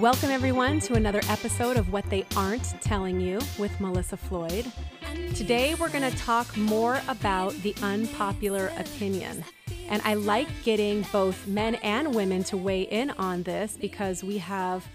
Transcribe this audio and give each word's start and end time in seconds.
Welcome, 0.00 0.28
everyone, 0.28 0.80
to 0.80 0.92
another 0.92 1.22
episode 1.30 1.78
of 1.78 1.90
What 1.90 2.04
They 2.10 2.26
Aren't 2.36 2.82
Telling 2.82 3.18
You 3.18 3.40
with 3.58 3.80
Melissa 3.80 4.18
Floyd. 4.18 4.70
Today, 5.34 5.74
we're 5.74 5.88
going 5.88 6.10
to 6.10 6.18
talk 6.18 6.54
more 6.54 7.00
about 7.08 7.54
the 7.62 7.74
unpopular 7.80 8.70
opinion. 8.76 9.42
And 9.88 10.02
I 10.04 10.12
like 10.12 10.48
getting 10.64 11.06
both 11.12 11.46
men 11.46 11.76
and 11.76 12.14
women 12.14 12.44
to 12.44 12.58
weigh 12.58 12.82
in 12.82 13.10
on 13.12 13.44
this 13.44 13.78
because 13.80 14.22
we 14.22 14.36
have 14.36 14.86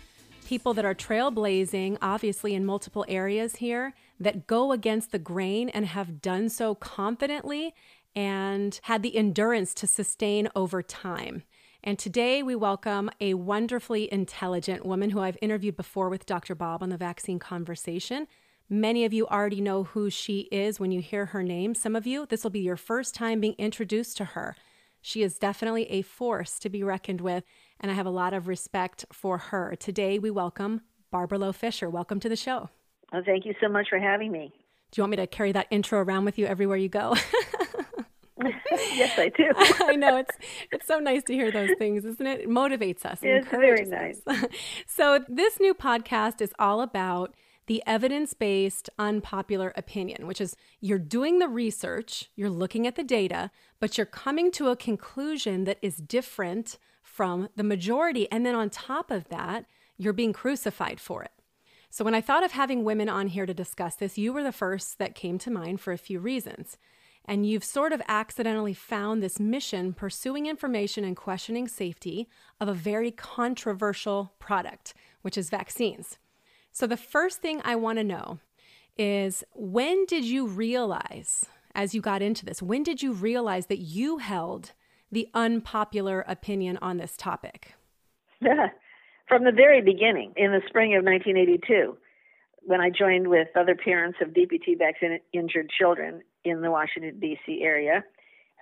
people 0.45 0.75
that 0.75 0.85
are 0.85 0.93
trailblazing, 0.93 1.97
obviously, 1.99 2.53
in 2.53 2.63
multiple 2.63 3.03
areas 3.07 3.55
here 3.55 3.95
that 4.19 4.45
go 4.45 4.71
against 4.71 5.11
the 5.11 5.19
grain 5.19 5.69
and 5.69 5.87
have 5.87 6.21
done 6.21 6.47
so 6.47 6.75
confidently 6.75 7.73
and 8.15 8.79
had 8.83 9.01
the 9.01 9.17
endurance 9.17 9.73
to 9.73 9.87
sustain 9.87 10.47
over 10.55 10.83
time. 10.83 11.41
And 11.83 11.97
today 11.97 12.43
we 12.43 12.55
welcome 12.55 13.09
a 13.19 13.33
wonderfully 13.33 14.07
intelligent 14.13 14.85
woman 14.85 15.09
who 15.09 15.19
I've 15.19 15.37
interviewed 15.41 15.75
before 15.75 16.09
with 16.09 16.27
Dr. 16.27 16.53
Bob 16.53 16.83
on 16.83 16.89
the 16.89 16.97
vaccine 16.97 17.39
conversation. 17.39 18.27
Many 18.69 19.03
of 19.03 19.13
you 19.13 19.25
already 19.25 19.61
know 19.61 19.85
who 19.85 20.11
she 20.11 20.41
is 20.51 20.79
when 20.79 20.91
you 20.91 21.01
hear 21.01 21.27
her 21.27 21.41
name. 21.41 21.73
Some 21.73 21.95
of 21.95 22.05
you, 22.05 22.27
this 22.27 22.43
will 22.43 22.51
be 22.51 22.59
your 22.59 22.77
first 22.77 23.15
time 23.15 23.39
being 23.39 23.55
introduced 23.57 24.15
to 24.17 24.25
her. 24.25 24.55
She 25.01 25.23
is 25.23 25.39
definitely 25.39 25.89
a 25.89 26.03
force 26.03 26.59
to 26.59 26.69
be 26.69 26.83
reckoned 26.83 27.19
with, 27.19 27.45
and 27.79 27.91
I 27.91 27.95
have 27.95 28.05
a 28.05 28.11
lot 28.11 28.35
of 28.35 28.47
respect 28.47 29.05
for 29.11 29.39
her. 29.39 29.75
Today 29.75 30.19
we 30.19 30.29
welcome 30.29 30.81
Barbara 31.09 31.39
Loe 31.39 31.51
Fisher. 31.51 31.89
Welcome 31.89 32.19
to 32.19 32.29
the 32.29 32.35
show. 32.35 32.69
Well, 33.11 33.23
thank 33.25 33.43
you 33.43 33.55
so 33.59 33.67
much 33.67 33.87
for 33.89 33.97
having 33.97 34.31
me. 34.31 34.53
Do 34.91 34.99
you 34.99 35.03
want 35.03 35.11
me 35.11 35.17
to 35.17 35.25
carry 35.25 35.51
that 35.53 35.65
intro 35.71 35.99
around 35.99 36.25
with 36.25 36.37
you 36.37 36.45
everywhere 36.45 36.77
you 36.77 36.89
go? 36.89 37.15
yes, 38.71 39.17
I 39.17 39.29
do. 39.29 39.51
I 39.85 39.95
know 39.95 40.17
it's 40.17 40.37
it's 40.71 40.87
so 40.87 40.99
nice 40.99 41.23
to 41.23 41.33
hear 41.33 41.51
those 41.51 41.71
things, 41.77 42.05
isn't 42.05 42.25
it? 42.25 42.41
It 42.41 42.49
motivates 42.49 43.05
us. 43.05 43.19
It's 43.21 43.47
very 43.49 43.85
nice. 43.85 44.21
so 44.87 45.23
this 45.27 45.59
new 45.59 45.73
podcast 45.73 46.41
is 46.41 46.53
all 46.59 46.81
about 46.81 47.33
the 47.67 47.83
evidence-based 47.85 48.89
unpopular 48.97 49.71
opinion, 49.77 50.27
which 50.27 50.41
is 50.41 50.55
you're 50.79 50.99
doing 50.99 51.39
the 51.39 51.47
research, 51.47 52.29
you're 52.35 52.49
looking 52.49 52.85
at 52.87 52.95
the 52.95 53.03
data, 53.03 53.51
but 53.79 53.97
you're 53.97 54.05
coming 54.05 54.51
to 54.51 54.69
a 54.69 54.75
conclusion 54.75 55.63
that 55.65 55.77
is 55.81 55.97
different 55.97 56.77
from 57.01 57.49
the 57.55 57.63
majority, 57.63 58.29
and 58.31 58.45
then 58.45 58.55
on 58.55 58.69
top 58.69 59.11
of 59.11 59.29
that, 59.29 59.65
you're 59.97 60.11
being 60.11 60.33
crucified 60.33 60.99
for 60.99 61.23
it. 61.23 61.31
So 61.89 62.03
when 62.03 62.15
I 62.15 62.21
thought 62.21 62.43
of 62.43 62.53
having 62.53 62.83
women 62.83 63.09
on 63.09 63.27
here 63.27 63.45
to 63.45 63.53
discuss 63.53 63.95
this, 63.95 64.17
you 64.17 64.33
were 64.33 64.43
the 64.43 64.51
first 64.51 64.97
that 64.97 65.13
came 65.13 65.37
to 65.39 65.51
mind 65.51 65.81
for 65.81 65.91
a 65.93 65.97
few 65.97 66.19
reasons 66.19 66.77
and 67.25 67.45
you've 67.45 67.63
sort 67.63 67.93
of 67.93 68.01
accidentally 68.07 68.73
found 68.73 69.21
this 69.21 69.39
mission 69.39 69.93
pursuing 69.93 70.45
information 70.45 71.03
and 71.03 71.15
questioning 71.15 71.67
safety 71.67 72.27
of 72.59 72.67
a 72.67 72.73
very 72.73 73.11
controversial 73.11 74.33
product, 74.39 74.93
which 75.21 75.37
is 75.37 75.49
vaccines. 75.49 76.17
So, 76.71 76.87
the 76.87 76.97
first 76.97 77.41
thing 77.41 77.61
I 77.63 77.75
want 77.75 77.97
to 77.99 78.03
know 78.03 78.39
is 78.97 79.43
when 79.53 80.05
did 80.05 80.25
you 80.25 80.47
realize, 80.47 81.45
as 81.75 81.93
you 81.93 82.01
got 82.01 82.21
into 82.21 82.45
this, 82.45 82.61
when 82.61 82.83
did 82.83 83.01
you 83.01 83.13
realize 83.13 83.67
that 83.67 83.79
you 83.79 84.17
held 84.17 84.73
the 85.11 85.27
unpopular 85.33 86.23
opinion 86.27 86.77
on 86.81 86.97
this 86.97 87.15
topic? 87.17 87.75
From 89.27 89.43
the 89.43 89.51
very 89.51 89.81
beginning, 89.81 90.33
in 90.35 90.51
the 90.51 90.61
spring 90.67 90.95
of 90.95 91.03
1982 91.03 91.97
when 92.63 92.81
I 92.81 92.89
joined 92.89 93.27
with 93.27 93.47
other 93.55 93.75
parents 93.75 94.19
of 94.21 94.29
DPT 94.29 94.77
vaccine 94.77 95.19
injured 95.33 95.69
children 95.77 96.21
in 96.43 96.61
the 96.61 96.71
Washington, 96.71 97.19
D.C. 97.19 97.61
area, 97.63 98.03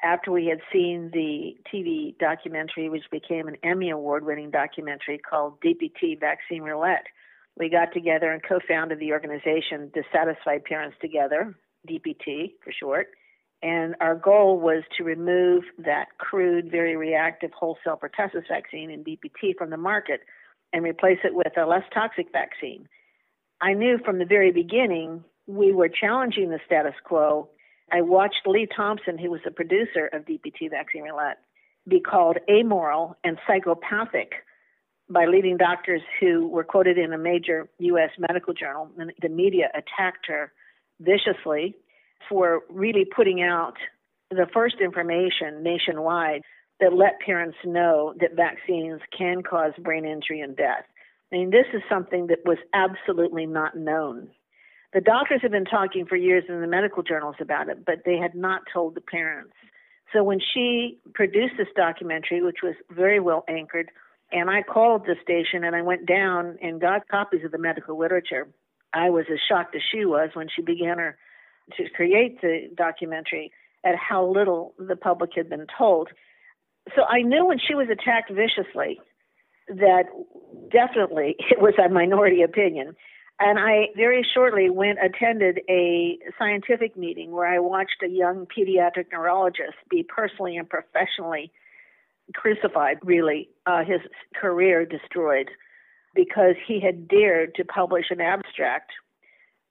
after 0.04 0.32
we 0.32 0.48
had 0.48 0.60
seen 0.72 1.12
the 1.14 1.58
TV 1.74 2.18
documentary, 2.18 2.90
which 2.90 3.04
became 3.12 3.48
an 3.48 3.58
Emmy 3.64 3.90
Award 3.90 4.26
winning 4.26 4.52
documentary 4.52 5.18
called 5.18 5.60
DPT 5.62 6.20
Vaccine 6.20 6.64
Roulette, 6.64 7.08
we 7.58 7.70
got 7.70 7.94
together 7.94 8.32
and 8.32 8.42
co 8.42 8.60
founded 8.66 9.00
the 9.00 9.12
organization 9.12 9.92
Dissatisfied 9.94 10.64
Parents 10.64 10.96
Together, 11.02 11.56
DPT 11.90 12.54
for 12.64 12.72
short. 12.72 13.08
And 13.62 13.96
our 14.00 14.16
goal 14.16 14.58
was 14.58 14.84
to 14.98 15.04
remove 15.04 15.64
that 15.80 16.18
crude, 16.18 16.72
very 16.72 16.96
reactive 16.96 17.52
whole 17.52 17.78
cell 17.84 18.00
pertussis 18.02 18.48
vaccine 18.48 18.90
in 18.90 19.04
DPT 19.04 19.58
from 19.58 19.70
the 19.70 19.78
market 19.78 20.22
and 20.72 20.84
replace 20.84 21.20
it 21.26 21.36
with 21.36 21.58
a 21.58 21.66
less 21.66 21.84
toxic 21.94 22.32
vaccine 22.32 22.88
I 23.62 23.74
knew 23.74 24.00
from 24.04 24.20
the 24.20 24.26
very 24.26 24.52
beginning 24.52 25.24
we 25.48 25.74
were 25.74 25.90
challenging 25.90 26.50
the 26.50 26.60
status 26.66 26.94
quo. 27.04 27.50
I 27.92 28.02
watched 28.02 28.42
Lea 28.46 28.68
Thompson, 28.76 29.18
who 29.18 29.32
was 29.32 29.42
the 29.44 29.52
producer 29.52 30.08
of 30.14 30.26
DPT 30.26 30.70
Vaccine 30.70 31.04
Roulette, 31.04 31.40
be 31.88 32.00
called 32.00 32.38
amoral 32.50 33.18
and 33.24 33.38
psychopathic 33.48 34.34
by 35.10 35.26
leading 35.26 35.58
doctors 35.58 36.02
who 36.20 36.48
were 36.48 36.64
quoted 36.64 36.98
in 36.98 37.14
a 37.14 37.18
major 37.18 37.68
U.S. 37.80 38.12
medical 38.20 38.54
journal. 38.54 38.90
And 38.98 39.12
the 39.22 39.30
media 39.30 39.70
attacked 39.74 40.28
her 40.28 40.52
viciously 41.00 41.76
for 42.28 42.62
really 42.70 43.06
putting 43.06 43.42
out 43.42 43.74
the 44.30 44.46
first 44.54 44.76
information 44.82 45.64
nationwide 45.64 46.42
that 46.80 46.94
let 46.94 47.20
parents 47.26 47.58
know 47.66 48.14
that 48.20 48.36
vaccines 48.36 49.02
can 49.18 49.42
cause 49.42 49.74
brain 49.80 50.06
injury 50.06 50.42
and 50.42 50.56
death. 50.56 50.86
I 51.32 51.38
mean, 51.38 51.50
this 51.50 51.66
is 51.74 51.82
something 51.90 52.28
that 52.28 52.40
was 52.46 52.58
absolutely 52.74 53.46
not 53.46 53.76
known. 53.76 54.30
The 54.94 55.02
doctors 55.02 55.42
have 55.44 55.52
been 55.52 55.66
talking 55.66 56.06
for 56.06 56.16
years 56.16 56.46
in 56.50 56.62
the 56.62 56.68
medical 56.68 57.04
journals 57.04 57.36
about 57.40 57.70
it, 57.70 57.86
but 57.86 58.04
they 58.06 58.18
had 58.18 58.34
not 58.34 58.62
told 58.74 58.96
the 58.96 59.02
parents. 59.02 59.54
So 60.14 60.24
when 60.24 60.40
she 60.40 61.00
produced 61.14 61.54
this 61.58 61.68
documentary, 61.76 62.42
which 62.42 62.64
was 62.64 62.74
very 62.90 63.20
well 63.20 63.44
anchored, 63.48 63.92
and 64.32 64.50
I 64.50 64.64
called 64.64 65.06
the 65.06 65.16
station 65.22 65.64
and 65.64 65.76
I 65.76 65.82
went 65.82 66.06
down 66.08 66.58
and 66.62 66.82
got 66.82 67.08
copies 67.08 67.46
of 67.46 67.52
the 67.52 67.58
medical 67.58 67.98
literature, 67.98 68.48
I 68.94 69.10
was 69.10 69.26
as 69.32 69.40
shocked 69.48 69.76
as 69.76 69.82
she 69.92 70.06
was 70.06 70.32
when 70.34 70.48
she 70.54 70.62
began 70.62 70.98
her 70.98 71.18
to 71.78 71.90
create 71.96 72.42
the 72.42 72.70
documentary 72.76 73.52
at 73.84 73.96
how 73.96 74.26
little 74.26 74.74
the 74.80 74.96
public 74.96 75.32
had 75.36 75.50
been 75.50 75.68
told. 75.78 76.10
So 76.96 77.04
I 77.04 77.22
knew 77.22 77.46
when 77.46 77.60
she 77.60 77.76
was 77.76 77.88
attacked 77.90 78.32
viciously 78.32 79.00
that 79.68 80.06
definitely 80.72 81.36
it 81.52 81.62
was 81.62 81.76
a 81.84 81.90
minority 81.90 82.42
opinion. 82.42 82.96
And 83.40 83.58
I 83.58 83.88
very 83.96 84.26
shortly 84.34 84.70
went 84.70 85.00
attended 85.02 85.62
a 85.70 86.20
scientific 86.38 86.98
meeting 86.98 87.32
where 87.32 87.48
I 87.48 87.60
watched 87.60 88.04
a 88.04 88.10
young 88.10 88.46
pediatric 88.46 89.06
neurologist 89.14 89.78
be 89.90 90.04
personally 90.04 90.58
and 90.58 90.70
professionally 90.70 91.52
crucified, 92.36 92.98
really, 93.04 93.50
uh, 93.66 93.84
his 93.86 94.02
career 94.36 94.86
destroyed 94.86 95.50
because 96.14 96.56
he 96.68 96.82
had 96.82 97.08
dared 97.08 97.56
to 97.56 97.64
publish 97.64 98.06
an 98.10 98.20
abstract 98.20 98.92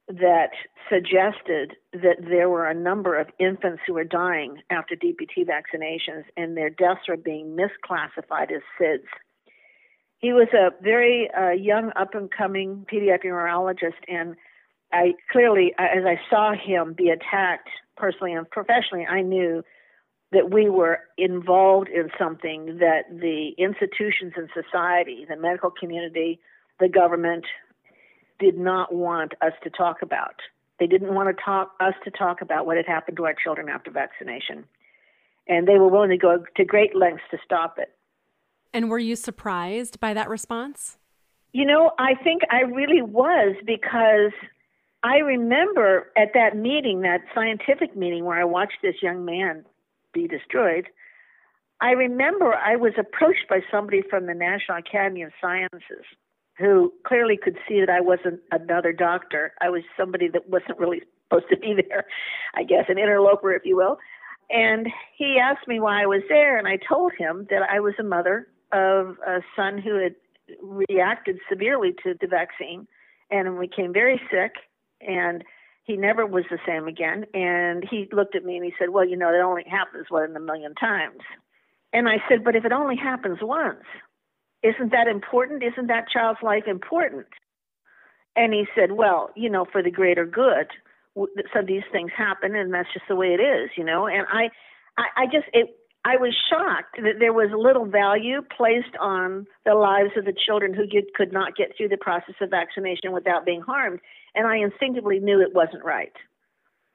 that 0.09 0.51
suggested 0.89 1.75
that 1.93 2.17
there 2.27 2.49
were 2.49 2.67
a 2.67 2.75
number 2.75 3.19
of 3.19 3.29
infants 3.39 3.83
who 3.87 3.93
were 3.93 4.05
dying 4.05 4.63
after 4.71 4.97
DPT 4.97 5.45
vaccinations 5.47 6.25
and 6.37 6.57
their 6.57 6.71
deaths 6.71 7.07
were 7.07 7.19
being 7.19 7.55
misclassified 7.55 8.51
as 8.51 8.63
SIDS. 8.81 9.05
He 10.19 10.33
was 10.33 10.49
a 10.53 10.71
very 10.83 11.31
uh, 11.31 11.51
young, 11.51 11.93
up 11.97 12.15
and 12.15 12.31
coming 12.31 12.85
pediatric 12.93 13.25
neurologist, 13.25 13.99
and 14.09 14.35
I 14.93 15.15
clearly, 15.31 15.75
as 15.79 16.05
I 16.05 16.19
saw 16.31 16.55
him 16.55 16.95
be 16.95 17.11
attacked 17.11 17.69
personally 17.97 18.33
and 18.33 18.49
professionally, 18.51 19.07
I 19.07 19.23
knew 19.23 19.63
that 20.33 20.51
we 20.51 20.69
were 20.69 21.01
involved 21.17 21.89
in 21.89 22.11
something 22.19 22.79
that 22.79 23.05
the 23.11 23.51
institutions 23.59 24.35
and 24.37 24.49
society, 24.53 25.25
the 25.29 25.37
medical 25.37 25.71
community, 25.71 26.41
the 26.81 26.89
government 26.89 27.45
did 28.39 28.59
not 28.59 28.95
want 28.95 29.35
us 29.41 29.53
to 29.65 29.71
talk 29.71 30.03
about. 30.03 30.35
They 30.79 30.87
didn't 30.87 31.15
want 31.15 31.35
to 31.35 31.43
talk 31.43 31.73
us 31.81 31.95
to 32.05 32.11
talk 32.11 32.41
about 32.41 32.67
what 32.67 32.77
had 32.77 32.87
happened 32.87 33.17
to 33.17 33.25
our 33.25 33.35
children 33.35 33.69
after 33.69 33.91
vaccination. 33.91 34.65
And 35.49 35.67
they 35.67 35.79
were 35.79 35.89
willing 35.89 36.11
to 36.11 36.19
go 36.19 36.45
to 36.57 36.65
great 36.65 36.95
lengths 36.95 37.25
to 37.31 37.39
stop 37.45 37.79
it. 37.79 37.91
And 38.73 38.91
were 38.91 38.99
you 38.99 39.17
surprised 39.17 40.01
by 40.01 40.15
that 40.15 40.29
response? 40.29 40.99
You 41.53 41.65
know, 41.65 41.93
I 41.99 42.15
think 42.23 42.43
I 42.51 42.61
really 42.61 43.03
was 43.03 43.57
because 43.65 44.33
I 45.03 45.19
remember 45.19 46.11
at 46.17 46.29
that 46.35 46.57
meeting, 46.57 47.01
that 47.03 47.21
scientific 47.35 47.97
meeting 47.97 48.25
where 48.25 48.39
I 48.39 48.45
watched 48.45 48.79
this 48.83 48.97
young 49.03 49.25
man 49.25 49.65
be 50.13 50.29
destroyed, 50.29 50.89
I 51.81 51.91
remember 51.91 52.55
I 52.55 52.77
was 52.77 52.93
approached 52.99 53.49
by 53.49 53.61
somebody 53.71 54.03
from 54.03 54.27
the 54.27 54.35
National 54.35 54.79
Academy 54.79 55.23
of 55.23 55.31
Sciences 55.41 56.05
who 56.59 56.93
clearly 57.07 57.37
could 57.37 57.57
see 57.69 57.79
that 57.81 57.89
I 57.89 58.01
wasn't 58.01 58.41
another 58.51 58.93
doctor. 58.93 59.53
I 59.61 59.71
was 59.71 59.83
somebody 59.97 60.29
that 60.29 60.49
wasn't 60.49 60.79
really 60.79 61.03
supposed 61.25 61.49
to 61.51 61.57
be 61.57 61.75
there, 61.89 62.05
I 62.55 62.65
guess, 62.65 62.87
an 62.89 62.99
interloper, 62.99 63.53
if 63.53 63.63
you 63.65 63.77
will. 63.77 63.99
And 64.51 64.89
he 65.17 65.39
asked 65.41 65.69
me 65.69 65.79
why 65.79 66.03
I 66.03 66.07
was 66.07 66.23
there, 66.29 66.59
and 66.59 66.67
I 66.67 66.79
told 66.89 67.13
him 67.17 67.47
that 67.51 67.63
I 67.71 67.79
was 67.79 67.95
a 68.01 68.03
mother 68.03 68.49
of 68.73 69.17
a 69.27 69.41
son 69.57 69.79
who 69.79 69.97
had 70.03 70.15
reacted 70.89 71.39
severely 71.49 71.93
to 72.03 72.15
the 72.21 72.27
vaccine 72.27 72.87
and 73.31 73.61
became 73.61 73.93
very 73.93 74.21
sick 74.31 74.55
and 75.01 75.45
he 75.85 75.97
never 75.97 76.27
was 76.27 76.45
the 76.51 76.59
same 76.67 76.89
again 76.89 77.27
and 77.35 77.85
he 77.89 78.09
looked 78.13 78.35
at 78.35 78.45
me 78.45 78.57
and 78.57 78.65
he 78.65 78.73
said 78.79 78.91
well 78.91 79.07
you 79.07 79.17
know 79.17 79.33
that 79.33 79.43
only 79.43 79.65
happens 79.69 80.07
one 80.11 80.31
in 80.31 80.37
a 80.37 80.41
million 80.41 80.75
times 80.75 81.21
and 81.93 82.09
i 82.09 82.17
said 82.29 82.45
but 82.45 82.57
if 82.57 82.65
it 82.65 82.73
only 82.73 82.97
happens 82.97 83.39
once 83.43 83.85
Isn't 84.63 84.91
that 84.93 85.07
important? 85.07 85.63
Isn't 85.63 85.87
that 85.89 86.09
child's 86.09 86.43
life 86.43 86.65
important? 86.67 87.27
And 88.37 88.53
he 88.53 88.67
said, 88.75 88.93
Well, 88.93 89.31
you 89.37 89.51
know, 89.51 89.67
for 89.71 89.83
the 89.83 89.91
greater 89.91 90.27
good. 90.27 90.69
So 91.53 91.63
these 91.67 91.83
things 91.93 92.13
happen, 92.17 92.55
and 92.57 92.73
that's 92.73 92.93
just 92.93 93.07
the 93.09 93.17
way 93.17 93.29
it 93.35 93.41
is, 93.43 93.71
you 93.77 93.85
know. 93.85 94.07
And 94.07 94.27
I, 94.33 94.51
I, 94.97 95.23
I 95.23 95.27
just, 95.27 95.47
it, 95.53 95.77
I 96.05 96.17
was 96.17 96.35
shocked 96.49 96.97
that 96.97 97.19
there 97.19 97.33
was 97.33 97.51
little 97.53 97.85
value 97.85 98.41
placed 98.57 98.97
on 99.01 99.47
the 99.67 99.75
lives 99.75 100.11
of 100.17 100.25
the 100.25 100.33
children 100.33 100.73
who 100.73 100.87
get, 100.87 101.13
could 101.15 101.33
not 101.33 101.57
get 101.57 101.77
through 101.77 101.89
the 101.89 101.97
process 101.97 102.37
of 102.41 102.51
vaccination 102.51 103.13
without 103.13 103.45
being 103.45 103.61
harmed. 103.61 104.01
And 104.35 104.47
I 104.47 104.57
instinctively 104.57 105.19
knew 105.19 105.41
it 105.41 105.55
wasn't 105.55 105.85
right. 105.85 106.13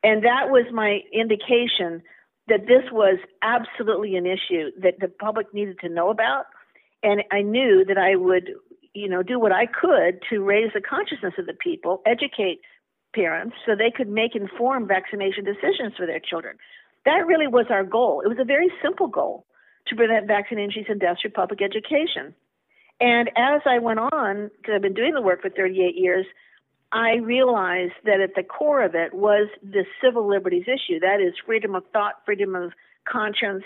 And 0.04 0.24
that 0.24 0.50
was 0.50 0.66
my 0.74 1.00
indication 1.14 2.02
that 2.48 2.68
this 2.68 2.92
was 2.92 3.20
absolutely 3.42 4.16
an 4.16 4.26
issue 4.26 4.72
that 4.82 5.00
the 5.00 5.08
public 5.08 5.54
needed 5.54 5.80
to 5.80 5.90
know 5.90 6.10
about. 6.10 6.46
And 7.02 7.24
I 7.32 7.42
knew 7.42 7.86
that 7.88 7.98
I 7.98 8.16
would, 8.16 8.52
you 8.94 9.10
know, 9.10 9.24
do 9.24 9.40
what 9.40 9.52
I 9.52 9.66
could 9.66 10.20
to 10.30 10.44
raise 10.44 10.72
the 10.74 10.82
consciousness 10.82 11.34
of 11.38 11.46
the 11.46 11.54
people, 11.54 12.02
educate 12.06 12.62
parents 13.14 13.56
so 13.66 13.76
they 13.76 13.92
could 13.96 14.10
make 14.10 14.36
informed 14.36 14.88
vaccination 14.88 15.44
decisions 15.44 15.94
for 15.96 16.06
their 16.06 16.20
children. 16.20 16.58
That 17.06 17.28
really 17.28 17.48
was 17.48 17.66
our 17.70 17.84
goal. 17.84 18.22
It 18.24 18.28
was 18.28 18.38
a 18.40 18.46
very 18.46 18.72
simple 18.82 19.08
goal 19.08 19.46
to 19.88 19.96
prevent 19.96 20.28
vaccine 20.28 20.60
injuries 20.60 20.86
and 20.90 21.00
deaths 21.00 21.22
through 21.22 21.32
public 21.32 21.62
education. 21.62 22.34
And 23.00 23.30
as 23.36 23.62
I 23.66 23.80
went 23.80 24.00
on, 24.00 24.50
because 24.58 24.76
I've 24.76 24.82
been 24.82 24.94
doing 24.94 25.14
the 25.14 25.22
work 25.22 25.42
for 25.42 25.50
38 25.50 25.96
years, 25.96 26.26
I 26.94 27.16
realized 27.16 27.94
that 28.06 28.22
at 28.22 28.36
the 28.36 28.44
core 28.44 28.84
of 28.84 28.94
it 28.96 29.14
was 29.14 29.50
the 29.64 29.84
civil 30.02 30.30
liberties 30.30 30.66
issue. 30.68 31.00
That 31.00 31.20
is 31.20 31.34
freedom 31.46 31.76
of 31.76 31.84
thought, 31.92 32.22
freedom 32.24 32.56
of 32.56 32.72
conscience, 33.12 33.64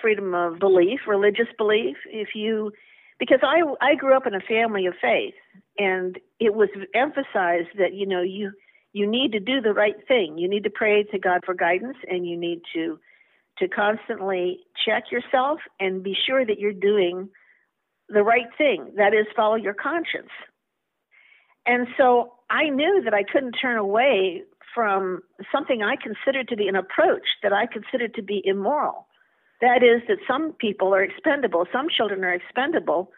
freedom 0.00 0.34
of 0.34 0.58
belief, 0.58 1.00
religious 1.06 1.48
belief. 1.58 1.96
If 2.06 2.28
you, 2.34 2.72
because 3.18 3.40
I 3.42 3.60
I 3.80 3.94
grew 3.94 4.16
up 4.16 4.26
in 4.26 4.34
a 4.34 4.40
family 4.40 4.86
of 4.86 4.94
faith, 5.00 5.34
and 5.78 6.18
it 6.40 6.54
was 6.54 6.70
emphasized 6.94 7.76
that 7.78 7.92
you 7.92 8.06
know 8.06 8.22
you 8.22 8.52
you 8.94 9.10
need 9.10 9.32
to 9.32 9.40
do 9.40 9.60
the 9.60 9.74
right 9.74 9.96
thing. 10.06 10.38
You 10.38 10.48
need 10.48 10.62
to 10.64 10.70
pray 10.70 11.02
to 11.02 11.18
God 11.18 11.40
for 11.44 11.52
guidance, 11.52 11.96
and 12.08 12.26
you 12.26 12.38
need 12.38 12.62
to 12.74 12.98
to 13.58 13.68
constantly 13.68 14.60
check 14.84 15.04
yourself 15.12 15.60
and 15.78 16.02
be 16.02 16.16
sure 16.26 16.44
that 16.44 16.58
you're 16.58 16.72
doing 16.72 17.28
the 18.08 18.22
right 18.22 18.48
thing. 18.58 18.92
That 18.96 19.14
is, 19.14 19.26
follow 19.36 19.54
your 19.54 19.74
conscience. 19.74 20.30
And 21.64 21.86
so 21.96 22.32
I 22.50 22.68
knew 22.68 23.02
that 23.04 23.14
I 23.14 23.22
couldn't 23.22 23.52
turn 23.52 23.78
away 23.78 24.42
from 24.74 25.22
something 25.52 25.82
I 25.82 25.94
considered 25.94 26.48
to 26.48 26.56
be 26.56 26.66
an 26.66 26.74
approach 26.74 27.26
that 27.44 27.52
I 27.52 27.66
considered 27.66 28.14
to 28.14 28.22
be 28.22 28.42
immoral. 28.44 29.06
That 29.60 29.84
is, 29.84 30.02
that 30.08 30.18
some 30.26 30.52
people 30.52 30.92
are 30.92 31.04
expendable, 31.04 31.64
some 31.72 31.86
children 31.88 32.24
are 32.24 32.34
expendable 32.34 33.12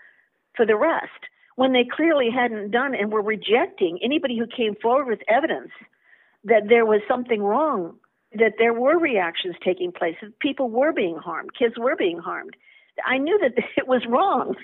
for 0.55 0.67
the 0.67 0.77
rest 0.77 1.25
when 1.57 1.73
they 1.73 1.85
clearly 1.85 2.29
hadn't 2.31 2.71
done 2.71 2.95
and 2.95 3.11
were 3.11 3.23
rejecting 3.23 3.99
anybody 4.03 4.39
who 4.39 4.47
came 4.47 4.75
forward 4.81 5.09
with 5.09 5.21
evidence 5.29 5.71
that 6.45 6.69
there 6.69 6.87
was 6.87 7.01
something 7.09 7.43
wrong, 7.43 7.97
that 8.35 8.55
there 8.59 8.73
were 8.73 8.99
reactions 8.99 9.57
taking 9.65 9.91
place, 9.91 10.15
that 10.23 10.39
people 10.39 10.71
were 10.71 10.93
being 10.93 11.17
harmed, 11.17 11.51
kids 11.59 11.75
were 11.77 11.97
being 11.97 12.19
harmed. 12.19 12.55
I 13.05 13.19
knew 13.19 13.39
that 13.41 13.53
it 13.77 13.89
was 13.89 14.03
wrong, 14.09 14.55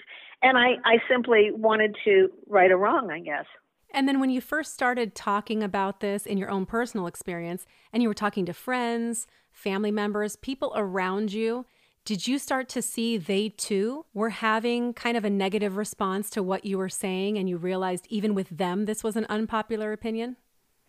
and 0.43 0.57
I, 0.57 0.77
I 0.85 0.99
simply 1.11 1.51
wanted 1.51 1.97
to 2.05 2.31
right 2.49 2.71
a 2.71 2.77
wrong, 2.77 3.11
I 3.11 3.21
guess. 3.21 3.47
And 3.95 4.09
then 4.09 4.21
when 4.21 4.31
you 4.31 4.41
first 4.41 4.73
started 4.73 5.15
talking 5.15 5.63
about 5.63 6.01
this 6.01 6.25
in 6.25 6.39
your 6.39 6.51
own 6.51 6.65
personal 6.65 7.07
experience, 7.07 7.67
and 7.93 8.03
you 8.03 8.09
were 8.09 8.15
talking 8.15 8.47
to 8.47 8.55
friends, 8.55 9.27
family 9.51 9.91
members, 9.91 10.37
people 10.37 10.73
around 10.75 11.33
you, 11.33 11.67
did 12.05 12.27
you 12.27 12.39
start 12.39 12.69
to 12.71 12.83
see 12.83 13.17
they 13.17 13.49
too 13.51 14.05
were 14.13 14.31
having 14.31 14.93
kind 14.93 15.17
of 15.17 15.25
a 15.25 15.31
negative 15.31 15.77
response 15.77 16.31
to 16.31 16.43
what 16.43 16.65
you 16.65 16.77
were 16.77 16.89
saying 16.89 17.39
and 17.39 17.49
you 17.49 17.57
realized 17.57 18.07
even 18.11 18.35
with 18.35 18.49
them 18.49 18.87
this 18.87 19.05
was 19.05 19.17
an 19.17 19.27
unpopular 19.29 19.93
opinion? 19.93 20.37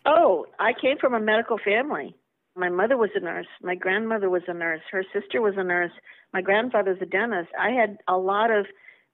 Oh, 0.06 0.46
I 0.58 0.72
came 0.72 0.98
from 0.98 1.14
a 1.14 1.20
medical 1.20 1.58
family. 1.58 2.16
My 2.56 2.68
mother 2.68 2.96
was 2.96 3.10
a 3.14 3.20
nurse, 3.20 3.46
my 3.62 3.74
grandmother 3.74 4.30
was 4.30 4.42
a 4.46 4.54
nurse, 4.54 4.80
her 4.92 5.04
sister 5.12 5.40
was 5.40 5.54
a 5.56 5.64
nurse, 5.64 5.90
my 6.32 6.40
grandfather's 6.40 6.98
a 7.00 7.06
dentist. 7.06 7.48
I 7.58 7.70
had 7.70 7.98
a 8.06 8.16
lot 8.16 8.50
of 8.50 8.66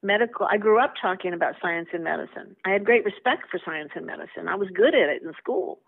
medical 0.02 0.46
I 0.50 0.56
grew 0.56 0.78
up 0.78 0.94
talking 1.00 1.32
about 1.32 1.54
science 1.60 1.88
and 1.92 2.04
medicine. 2.04 2.56
I 2.64 2.70
had 2.70 2.84
great 2.84 3.04
respect 3.04 3.50
for 3.50 3.60
science 3.64 3.90
and 3.94 4.06
medicine. 4.06 4.48
I 4.48 4.56
was 4.56 4.68
good 4.74 4.94
at 4.94 5.08
it 5.08 5.22
in 5.22 5.32
school. 5.38 5.80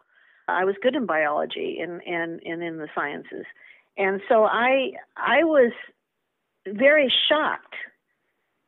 I 0.49 0.65
was 0.65 0.77
good 0.83 0.95
in 0.95 1.07
biology 1.07 1.79
and 1.81 2.03
and, 2.07 2.41
and 2.45 2.63
in 2.63 2.79
the 2.79 2.89
sciences. 2.95 3.47
And 3.97 4.21
so 4.29 4.45
I 4.45 4.93
I 5.17 5.45
was 5.45 5.73
very 6.67 7.13
shocked. 7.29 7.75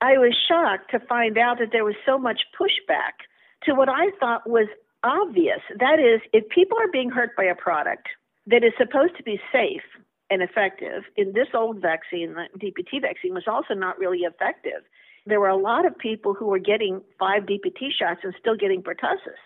I 0.00 0.18
was 0.18 0.36
shocked 0.48 0.90
to 0.90 1.00
find 1.00 1.38
out 1.38 1.58
that 1.58 1.72
there 1.72 1.84
was 1.84 1.94
so 2.04 2.18
much 2.18 2.42
pushback 2.58 3.24
to 3.64 3.74
what 3.74 3.88
I 3.88 4.10
thought 4.20 4.48
was 4.48 4.68
obvious. 5.02 5.60
That 5.78 5.98
is, 5.98 6.20
if 6.32 6.48
people 6.48 6.78
are 6.78 6.90
being 6.90 7.10
hurt 7.10 7.36
by 7.36 7.44
a 7.44 7.54
product 7.54 8.08
that 8.46 8.64
is 8.64 8.72
supposed 8.76 9.16
to 9.16 9.22
be 9.22 9.40
safe 9.52 9.82
and 10.30 10.42
effective, 10.42 11.04
in 11.16 11.32
this 11.32 11.48
old 11.54 11.80
vaccine, 11.80 12.34
the 12.34 12.48
DPT 12.58 13.00
vaccine, 13.00 13.34
was 13.34 13.44
also 13.46 13.74
not 13.74 13.98
really 13.98 14.20
effective. 14.20 14.82
There 15.26 15.40
were 15.40 15.48
a 15.48 15.56
lot 15.56 15.86
of 15.86 15.96
people 15.96 16.34
who 16.34 16.46
were 16.46 16.58
getting 16.58 17.00
five 17.18 17.44
DPT 17.44 17.88
shots 17.98 18.20
and 18.24 18.34
still 18.38 18.56
getting 18.56 18.82
pertussis. 18.82 19.40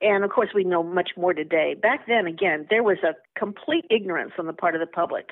And 0.00 0.24
of 0.24 0.30
course, 0.30 0.50
we 0.54 0.64
know 0.64 0.82
much 0.82 1.10
more 1.16 1.34
today. 1.34 1.74
Back 1.74 2.06
then, 2.06 2.26
again, 2.26 2.66
there 2.70 2.82
was 2.82 2.98
a 3.02 3.14
complete 3.38 3.84
ignorance 3.90 4.32
on 4.38 4.46
the 4.46 4.52
part 4.52 4.74
of 4.74 4.80
the 4.80 4.86
public 4.86 5.30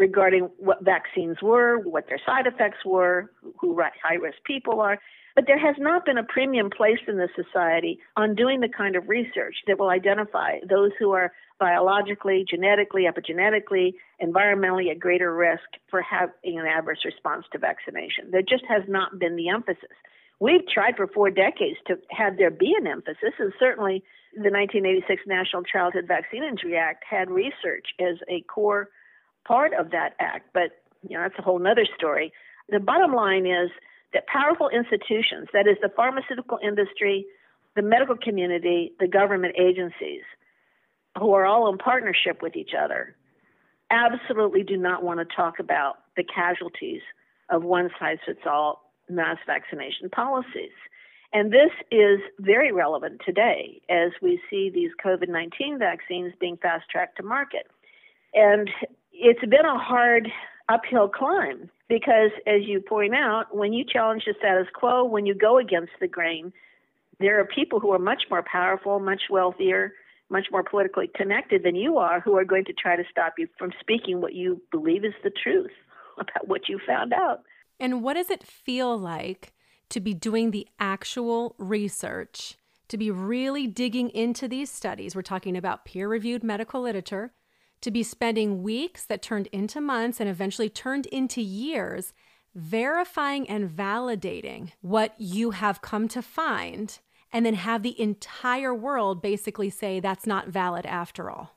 regarding 0.00 0.48
what 0.56 0.82
vaccines 0.82 1.36
were, 1.42 1.78
what 1.78 2.08
their 2.08 2.20
side 2.24 2.46
effects 2.46 2.78
were, 2.84 3.30
who 3.60 3.78
high 4.02 4.14
risk 4.14 4.38
people 4.44 4.80
are. 4.80 4.98
But 5.36 5.44
there 5.46 5.58
has 5.58 5.76
not 5.78 6.04
been 6.04 6.18
a 6.18 6.24
premium 6.24 6.70
placed 6.76 7.02
in 7.06 7.18
the 7.18 7.28
society 7.36 8.00
on 8.16 8.34
doing 8.34 8.60
the 8.60 8.68
kind 8.68 8.96
of 8.96 9.08
research 9.08 9.56
that 9.66 9.78
will 9.78 9.90
identify 9.90 10.58
those 10.68 10.90
who 10.98 11.12
are 11.12 11.32
biologically, 11.60 12.44
genetically, 12.48 13.04
epigenetically, 13.04 13.92
environmentally 14.20 14.90
at 14.90 14.98
greater 14.98 15.32
risk 15.34 15.68
for 15.90 16.02
having 16.02 16.58
an 16.58 16.66
adverse 16.66 17.04
response 17.04 17.44
to 17.52 17.58
vaccination. 17.58 18.30
There 18.32 18.42
just 18.42 18.64
has 18.68 18.82
not 18.88 19.18
been 19.18 19.36
the 19.36 19.50
emphasis. 19.50 19.96
We've 20.40 20.66
tried 20.66 20.96
for 20.96 21.06
four 21.06 21.30
decades 21.30 21.76
to 21.86 21.98
have 22.10 22.38
there 22.38 22.50
be 22.50 22.74
an 22.76 22.86
emphasis, 22.86 23.34
and 23.38 23.52
certainly 23.58 24.02
the 24.34 24.50
1986 24.50 25.22
National 25.26 25.62
Childhood 25.62 26.06
Vaccine 26.08 26.42
Injury 26.42 26.76
Act 26.76 27.04
had 27.08 27.30
research 27.30 27.86
as 28.00 28.16
a 28.28 28.40
core 28.42 28.88
part 29.46 29.72
of 29.74 29.90
that 29.90 30.14
act, 30.20 30.50
but 30.52 30.82
you 31.08 31.16
know 31.16 31.22
that's 31.22 31.38
a 31.38 31.42
whole 31.42 31.64
other 31.66 31.86
story. 31.96 32.32
The 32.68 32.80
bottom 32.80 33.14
line 33.14 33.46
is 33.46 33.70
that 34.12 34.26
powerful 34.26 34.68
institutions, 34.68 35.48
that 35.52 35.66
is 35.66 35.76
the 35.82 35.90
pharmaceutical 35.94 36.58
industry, 36.62 37.26
the 37.76 37.82
medical 37.82 38.16
community, 38.16 38.92
the 38.98 39.08
government 39.08 39.54
agencies, 39.58 40.22
who 41.18 41.32
are 41.32 41.46
all 41.46 41.70
in 41.70 41.78
partnership 41.78 42.42
with 42.42 42.56
each 42.56 42.70
other, 42.78 43.16
absolutely 43.90 44.62
do 44.62 44.76
not 44.76 45.02
want 45.02 45.18
to 45.20 45.36
talk 45.36 45.58
about 45.58 45.96
the 46.16 46.24
casualties 46.24 47.02
of 47.48 47.64
one 47.64 47.90
size 47.98 48.18
fits 48.24 48.40
all 48.46 48.92
mass 49.08 49.38
vaccination 49.46 50.08
policies. 50.10 50.70
And 51.32 51.52
this 51.52 51.70
is 51.90 52.20
very 52.38 52.72
relevant 52.72 53.20
today 53.24 53.80
as 53.88 54.10
we 54.20 54.40
see 54.50 54.70
these 54.72 54.90
COVID 55.04 55.28
19 55.28 55.78
vaccines 55.78 56.32
being 56.40 56.56
fast 56.56 56.84
tracked 56.90 57.16
to 57.18 57.22
market. 57.22 57.68
And 58.34 58.68
it's 59.20 59.40
been 59.40 59.66
a 59.66 59.78
hard 59.78 60.28
uphill 60.68 61.08
climb 61.08 61.70
because, 61.88 62.30
as 62.46 62.62
you 62.66 62.80
point 62.80 63.14
out, 63.14 63.54
when 63.54 63.72
you 63.72 63.84
challenge 63.84 64.22
the 64.26 64.34
status 64.38 64.66
quo, 64.74 65.04
when 65.04 65.26
you 65.26 65.34
go 65.34 65.58
against 65.58 65.92
the 66.00 66.08
grain, 66.08 66.52
there 67.18 67.38
are 67.38 67.44
people 67.44 67.80
who 67.80 67.92
are 67.92 67.98
much 67.98 68.22
more 68.30 68.42
powerful, 68.50 68.98
much 68.98 69.22
wealthier, 69.28 69.92
much 70.30 70.46
more 70.50 70.62
politically 70.62 71.10
connected 71.14 71.62
than 71.62 71.74
you 71.74 71.98
are 71.98 72.20
who 72.20 72.36
are 72.36 72.44
going 72.44 72.64
to 72.64 72.72
try 72.72 72.96
to 72.96 73.04
stop 73.10 73.34
you 73.36 73.46
from 73.58 73.72
speaking 73.80 74.20
what 74.20 74.34
you 74.34 74.62
believe 74.70 75.04
is 75.04 75.12
the 75.22 75.30
truth 75.42 75.72
about 76.18 76.48
what 76.48 76.68
you 76.68 76.80
found 76.86 77.12
out. 77.12 77.42
And 77.78 78.02
what 78.02 78.14
does 78.14 78.30
it 78.30 78.42
feel 78.42 78.96
like 78.96 79.52
to 79.90 80.00
be 80.00 80.14
doing 80.14 80.50
the 80.50 80.66
actual 80.78 81.54
research, 81.58 82.56
to 82.88 82.96
be 82.96 83.10
really 83.10 83.66
digging 83.66 84.08
into 84.10 84.48
these 84.48 84.70
studies? 84.70 85.14
We're 85.14 85.22
talking 85.22 85.56
about 85.56 85.84
peer 85.84 86.08
reviewed 86.08 86.42
medical 86.42 86.80
literature 86.80 87.32
to 87.80 87.90
be 87.90 88.02
spending 88.02 88.62
weeks 88.62 89.04
that 89.04 89.22
turned 89.22 89.48
into 89.48 89.80
months 89.80 90.20
and 90.20 90.28
eventually 90.28 90.68
turned 90.68 91.06
into 91.06 91.40
years 91.40 92.12
verifying 92.54 93.48
and 93.48 93.70
validating 93.70 94.72
what 94.80 95.14
you 95.18 95.52
have 95.52 95.82
come 95.82 96.08
to 96.08 96.22
find, 96.22 96.98
and 97.32 97.46
then 97.46 97.54
have 97.54 97.82
the 97.82 98.00
entire 98.00 98.74
world 98.74 99.22
basically 99.22 99.70
say 99.70 100.00
that's 100.00 100.26
not 100.26 100.48
valid 100.48 100.84
after 100.84 101.30
all? 101.30 101.56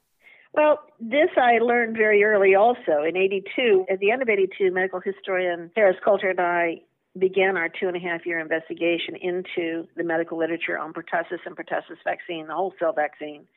Well, 0.54 0.80
this 1.00 1.30
I 1.36 1.58
learned 1.58 1.98
very 1.98 2.24
early 2.24 2.54
also. 2.54 3.04
In 3.08 3.18
82, 3.18 3.88
at 3.90 4.00
the 4.00 4.12
end 4.12 4.22
of 4.22 4.30
82, 4.30 4.72
medical 4.72 5.00
historian 5.00 5.72
Harris 5.76 5.98
Coulter 6.04 6.30
and 6.30 6.40
I 6.40 6.82
began 7.18 7.58
our 7.58 7.70
two 7.70 7.88
and 7.88 7.98
a 7.98 8.00
half 8.00 8.26
year 8.26 8.40
investigation 8.40 9.16
into 9.16 9.88
the 9.96 10.04
medical 10.04 10.38
literature 10.38 10.78
on 10.78 10.94
pertussis 10.94 11.40
and 11.46 11.56
pertussis 11.56 11.98
vaccine, 12.04 12.48
the 12.48 12.54
whole 12.54 12.74
cell 12.80 12.94
vaccine. 12.94 13.48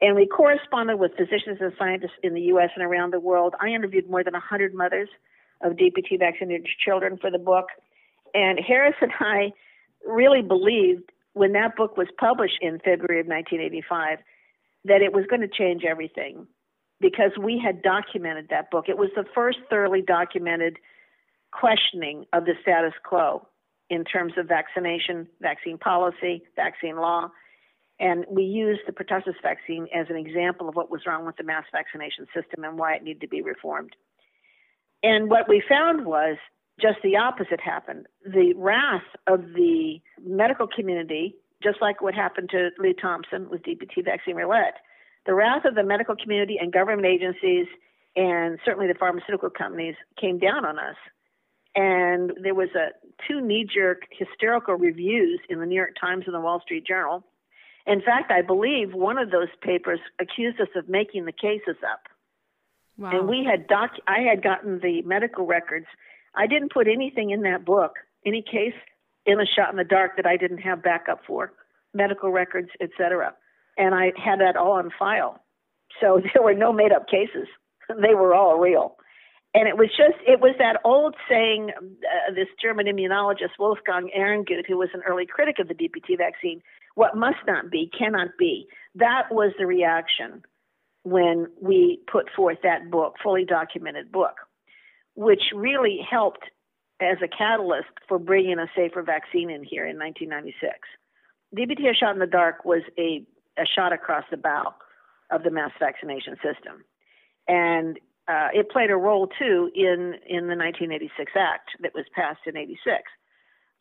And 0.00 0.16
we 0.16 0.26
corresponded 0.26 0.98
with 0.98 1.12
physicians 1.16 1.58
and 1.60 1.72
scientists 1.78 2.18
in 2.22 2.34
the 2.34 2.40
U.S. 2.42 2.70
and 2.74 2.84
around 2.84 3.12
the 3.12 3.20
world. 3.20 3.54
I 3.60 3.68
interviewed 3.68 4.08
more 4.08 4.24
than 4.24 4.32
100 4.32 4.72
mothers 4.74 5.08
of 5.62 5.72
DPT 5.72 6.18
vaccinated 6.18 6.66
children 6.84 7.18
for 7.20 7.30
the 7.30 7.38
book. 7.38 7.66
And 8.32 8.58
Harris 8.58 8.94
and 9.00 9.12
I 9.20 9.52
really 10.06 10.42
believed 10.42 11.10
when 11.34 11.52
that 11.52 11.76
book 11.76 11.96
was 11.96 12.08
published 12.18 12.58
in 12.60 12.78
February 12.78 13.20
of 13.20 13.26
1985 13.26 14.18
that 14.84 15.02
it 15.02 15.12
was 15.12 15.26
going 15.28 15.42
to 15.42 15.48
change 15.48 15.84
everything 15.84 16.46
because 17.00 17.32
we 17.40 17.60
had 17.62 17.82
documented 17.82 18.48
that 18.50 18.70
book. 18.70 18.86
It 18.88 18.98
was 18.98 19.10
the 19.14 19.24
first 19.34 19.58
thoroughly 19.68 20.02
documented 20.02 20.78
questioning 21.52 22.26
of 22.32 22.44
the 22.44 22.54
status 22.62 22.94
quo 23.04 23.46
in 23.88 24.04
terms 24.04 24.34
of 24.38 24.46
vaccination, 24.46 25.26
vaccine 25.40 25.78
policy, 25.78 26.42
vaccine 26.56 26.96
law. 26.96 27.30
And 28.00 28.24
we 28.30 28.42
used 28.44 28.80
the 28.86 28.92
pertussis 28.92 29.34
vaccine 29.42 29.86
as 29.94 30.06
an 30.08 30.16
example 30.16 30.68
of 30.68 30.74
what 30.74 30.90
was 30.90 31.02
wrong 31.06 31.26
with 31.26 31.36
the 31.36 31.44
mass 31.44 31.64
vaccination 31.70 32.26
system 32.34 32.64
and 32.64 32.78
why 32.78 32.94
it 32.94 33.04
needed 33.04 33.20
to 33.20 33.28
be 33.28 33.42
reformed. 33.42 33.94
And 35.02 35.30
what 35.30 35.48
we 35.48 35.62
found 35.68 36.06
was 36.06 36.36
just 36.80 36.98
the 37.02 37.16
opposite 37.16 37.60
happened. 37.60 38.06
The 38.24 38.54
wrath 38.56 39.02
of 39.26 39.42
the 39.54 40.00
medical 40.24 40.66
community, 40.66 41.36
just 41.62 41.82
like 41.82 42.00
what 42.00 42.14
happened 42.14 42.48
to 42.50 42.70
Lea 42.78 42.94
Thompson 42.94 43.50
with 43.50 43.62
DPT 43.62 44.02
vaccine 44.04 44.36
roulette, 44.36 44.78
the 45.26 45.34
wrath 45.34 45.66
of 45.66 45.74
the 45.74 45.84
medical 45.84 46.16
community 46.16 46.56
and 46.58 46.72
government 46.72 47.06
agencies 47.06 47.66
and 48.16 48.58
certainly 48.64 48.88
the 48.88 48.98
pharmaceutical 48.98 49.50
companies 49.50 49.94
came 50.20 50.38
down 50.38 50.64
on 50.64 50.78
us. 50.78 50.96
And 51.76 52.32
there 52.42 52.54
was 52.54 52.70
a 52.74 52.88
two 53.28 53.40
knee-jerk 53.40 54.02
hysterical 54.10 54.74
reviews 54.74 55.40
in 55.48 55.60
the 55.60 55.66
New 55.66 55.76
York 55.76 55.94
Times 56.00 56.24
and 56.26 56.34
the 56.34 56.40
Wall 56.40 56.60
Street 56.60 56.86
Journal. 56.86 57.24
In 57.90 58.00
fact, 58.00 58.30
I 58.30 58.42
believe 58.42 58.94
one 58.94 59.18
of 59.18 59.30
those 59.30 59.48
papers 59.62 60.00
accused 60.20 60.60
us 60.60 60.68
of 60.76 60.88
making 60.88 61.24
the 61.24 61.32
cases 61.32 61.76
up. 61.82 62.02
Wow. 62.96 63.10
And 63.12 63.28
we 63.28 63.44
had 63.44 63.66
doc 63.66 63.90
I 64.06 64.20
had 64.20 64.42
gotten 64.42 64.80
the 64.80 65.02
medical 65.02 65.46
records. 65.46 65.86
I 66.34 66.46
didn't 66.46 66.72
put 66.72 66.86
anything 66.86 67.30
in 67.30 67.42
that 67.42 67.64
book, 67.64 67.92
any 68.24 68.42
case 68.42 68.78
in 69.26 69.40
a 69.40 69.46
shot 69.46 69.70
in 69.70 69.76
the 69.76 69.84
dark 69.84 70.16
that 70.16 70.26
I 70.26 70.36
didn't 70.36 70.58
have 70.58 70.82
backup 70.82 71.20
for, 71.26 71.52
medical 71.92 72.30
records, 72.30 72.68
etc 72.80 73.34
and 73.80 73.94
I 73.94 74.12
had 74.22 74.40
that 74.40 74.56
all 74.56 74.72
on 74.72 74.90
file. 74.98 75.42
So 76.00 76.20
there 76.34 76.42
were 76.42 76.54
no 76.54 76.72
made 76.72 76.92
up 76.92 77.08
cases. 77.08 77.48
they 77.88 78.14
were 78.14 78.34
all 78.34 78.58
real. 78.58 78.96
And 79.52 79.66
it 79.66 79.76
was 79.76 79.88
just, 79.88 80.14
it 80.28 80.40
was 80.40 80.54
that 80.58 80.78
old 80.84 81.16
saying, 81.28 81.72
uh, 81.76 82.32
this 82.34 82.46
German 82.62 82.86
immunologist, 82.86 83.58
Wolfgang 83.58 84.08
Ehrengut, 84.16 84.64
who 84.68 84.78
was 84.78 84.90
an 84.94 85.02
early 85.04 85.26
critic 85.26 85.58
of 85.58 85.66
the 85.66 85.74
DPT 85.74 86.16
vaccine, 86.16 86.62
what 86.94 87.16
must 87.16 87.38
not 87.46 87.70
be 87.70 87.90
cannot 87.96 88.28
be. 88.38 88.66
That 88.94 89.28
was 89.30 89.52
the 89.58 89.66
reaction 89.66 90.42
when 91.04 91.46
we 91.60 92.00
put 92.10 92.26
forth 92.36 92.58
that 92.62 92.90
book, 92.90 93.14
fully 93.22 93.44
documented 93.44 94.12
book, 94.12 94.34
which 95.14 95.42
really 95.54 96.00
helped 96.08 96.44
as 97.00 97.16
a 97.24 97.28
catalyst 97.28 97.88
for 98.06 98.18
bringing 98.18 98.58
a 98.58 98.66
safer 98.76 99.02
vaccine 99.02 99.50
in 99.50 99.64
here 99.64 99.86
in 99.86 99.98
1996. 99.98 100.78
DPT 101.56 101.90
A 101.90 101.94
Shot 101.94 102.12
in 102.12 102.18
the 102.18 102.26
Dark 102.26 102.64
was 102.64 102.82
a 102.98 103.24
a 103.58 103.66
shot 103.66 103.92
across 103.92 104.24
the 104.30 104.36
bow 104.36 104.74
of 105.30 105.42
the 105.42 105.50
mass 105.50 105.72
vaccination 105.78 106.34
system. 106.36 106.84
And 107.46 107.98
uh, 108.28 108.48
it 108.52 108.70
played 108.70 108.90
a 108.90 108.96
role 108.96 109.28
too 109.38 109.70
in, 109.74 110.14
in 110.26 110.46
the 110.46 110.56
1986 110.56 111.32
Act 111.36 111.70
that 111.80 111.94
was 111.94 112.04
passed 112.14 112.40
in 112.46 112.56
86. 112.56 113.02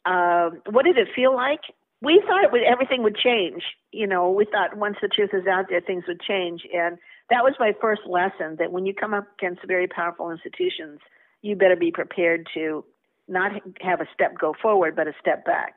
Uh, 0.06 0.50
what 0.70 0.86
did 0.86 0.98
it 0.98 1.08
feel 1.16 1.36
like? 1.36 1.62
We 2.02 2.24
thought 2.26 2.44
it 2.44 2.52
would, 2.52 2.64
everything 2.64 3.04
would 3.04 3.18
change. 3.18 3.64
You 3.92 4.08
know, 4.08 4.30
we 4.32 4.46
thought 4.46 4.78
once 4.78 4.98
the 5.02 5.10
truth 5.10 5.32
is 5.34 5.46
out 5.48 5.66
there, 5.70 5.82
things 5.82 6.06
would 6.08 6.22
change. 6.22 6.62
And 6.74 6.98
that 7.30 7.44
was 7.44 7.54
my 7.60 7.74
first 7.82 8.02
lesson 8.08 8.56
that 8.60 8.72
when 8.72 8.86
you 8.86 8.94
come 8.94 9.14
up 9.14 9.26
against 9.38 9.66
very 9.68 9.88
powerful 9.88 10.32
institutions, 10.32 11.00
you 11.42 11.56
better 11.56 11.76
be 11.76 11.92
prepared 11.92 12.48
to 12.54 12.86
not 13.28 13.52
have 13.82 14.02
a 14.02 14.08
step 14.14 14.38
go 14.40 14.54
forward, 14.62 14.96
but 14.96 15.08
a 15.08 15.14
step 15.20 15.46
back. 15.46 15.76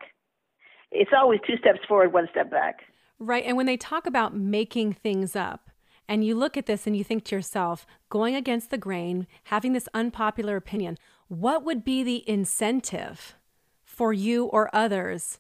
It's 0.90 1.10
always 1.16 1.40
two 1.46 1.56
steps 1.56 1.80
forward, 1.88 2.12
one 2.12 2.28
step 2.30 2.50
back. 2.50 2.80
Right. 3.18 3.44
And 3.44 3.56
when 3.56 3.66
they 3.66 3.76
talk 3.76 4.06
about 4.06 4.36
making 4.36 4.94
things 4.94 5.36
up, 5.36 5.70
and 6.08 6.24
you 6.24 6.34
look 6.34 6.56
at 6.56 6.66
this 6.66 6.86
and 6.86 6.96
you 6.96 7.04
think 7.04 7.24
to 7.24 7.36
yourself, 7.36 7.86
going 8.10 8.34
against 8.34 8.70
the 8.70 8.78
grain, 8.78 9.26
having 9.44 9.72
this 9.72 9.88
unpopular 9.94 10.56
opinion, 10.56 10.98
what 11.28 11.64
would 11.64 11.84
be 11.84 12.02
the 12.02 12.28
incentive 12.28 13.36
for 13.84 14.12
you 14.12 14.46
or 14.46 14.68
others 14.74 15.38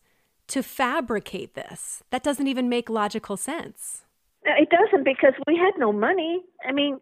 to 0.48 0.62
fabricate 0.62 1.54
this? 1.54 2.02
That 2.10 2.22
doesn't 2.22 2.46
even 2.46 2.68
make 2.68 2.90
logical 2.90 3.36
sense. 3.36 4.04
Uh, 4.46 4.52
it 4.60 4.68
doesn't 4.70 5.04
because 5.04 5.34
we 5.46 5.56
had 5.56 5.72
no 5.78 5.92
money. 5.92 6.42
I 6.66 6.72
mean, 6.72 6.98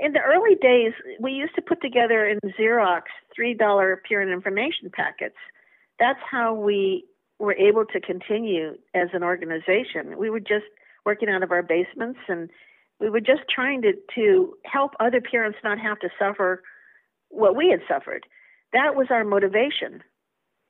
in 0.00 0.12
the 0.12 0.20
early 0.20 0.54
days, 0.54 0.92
we 1.20 1.32
used 1.32 1.54
to 1.56 1.62
put 1.62 1.80
together 1.82 2.26
in 2.26 2.38
Xerox 2.58 3.02
$3 3.38 3.96
pure 4.06 4.32
information 4.32 4.90
packets. 4.92 5.36
That's 5.98 6.20
how 6.30 6.54
we 6.54 7.04
were 7.38 7.54
able 7.54 7.84
to 7.86 8.00
continue 8.00 8.74
as 8.94 9.08
an 9.12 9.22
organization. 9.22 10.18
We 10.18 10.30
were 10.30 10.40
just 10.40 10.66
working 11.04 11.28
out 11.28 11.42
of 11.42 11.52
our 11.52 11.62
basements 11.62 12.18
and 12.28 12.50
we 13.00 13.10
were 13.10 13.20
just 13.20 13.42
trying 13.52 13.82
to, 13.82 13.92
to 14.14 14.54
help 14.64 14.92
other 14.98 15.20
parents 15.20 15.58
not 15.62 15.78
have 15.78 15.98
to 16.00 16.08
suffer 16.18 16.62
what 17.28 17.56
we 17.56 17.70
had 17.70 17.80
suffered. 17.88 18.26
That 18.72 18.96
was 18.96 19.06
our 19.10 19.24
motivation. 19.24 20.02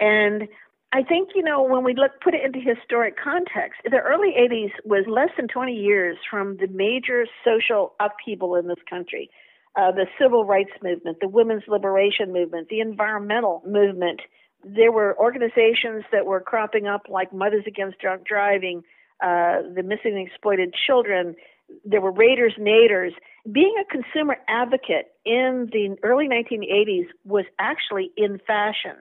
And 0.00 0.48
I 0.92 1.02
think, 1.02 1.30
you 1.34 1.42
know, 1.42 1.62
when 1.62 1.84
we 1.84 1.94
look 1.94 2.12
put 2.22 2.34
it 2.34 2.44
into 2.44 2.60
historic 2.60 3.16
context, 3.22 3.80
the 3.84 3.98
early 3.98 4.32
80s 4.38 4.70
was 4.84 5.04
less 5.06 5.28
than 5.36 5.46
20 5.46 5.74
years 5.74 6.16
from 6.30 6.56
the 6.56 6.66
major 6.68 7.26
social 7.44 7.94
upheaval 8.00 8.54
in 8.56 8.68
this 8.68 8.78
country. 8.88 9.30
Uh, 9.76 9.92
the 9.92 10.06
civil 10.18 10.46
rights 10.46 10.72
movement, 10.82 11.18
the 11.20 11.28
women's 11.28 11.64
liberation 11.68 12.32
movement, 12.32 12.68
the 12.68 12.80
environmental 12.80 13.62
movement, 13.66 14.20
there 14.64 14.90
were 14.90 15.16
organizations 15.18 16.04
that 16.10 16.24
were 16.24 16.40
cropping 16.40 16.86
up 16.86 17.02
like 17.08 17.32
Mothers 17.32 17.64
Against 17.66 17.98
Drunk 17.98 18.26
Driving, 18.26 18.82
uh, 19.22 19.62
the 19.74 19.82
Missing 19.84 20.16
and 20.16 20.26
Exploited 20.26 20.74
Children. 20.86 21.36
There 21.84 22.00
were 22.00 22.12
Raiders, 22.12 22.54
Naders. 22.58 23.12
Being 23.50 23.74
a 23.80 23.84
consumer 23.84 24.36
advocate 24.48 25.12
in 25.24 25.68
the 25.70 25.96
early 26.02 26.28
1980s 26.28 27.06
was 27.24 27.44
actually 27.58 28.10
in 28.16 28.40
fashion. 28.46 28.96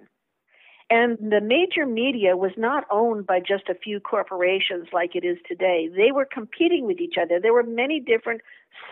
And 0.90 1.18
the 1.18 1.42
major 1.42 1.86
media 1.86 2.38
was 2.38 2.52
not 2.56 2.86
owned 2.90 3.28
by 3.28 3.40
just 3.40 3.68
a 3.68 3.76
few 3.76 4.00
corporations 4.00 4.88
like 4.94 5.16
it 5.16 5.26
is 5.26 5.38
today. 5.46 5.90
They 5.94 6.14
were 6.14 6.26
competing 6.26 6.86
with 6.86 7.02
each 7.02 7.16
other. 7.22 7.42
There 7.42 7.52
were 7.52 7.64
many 7.64 8.00
different 8.00 8.40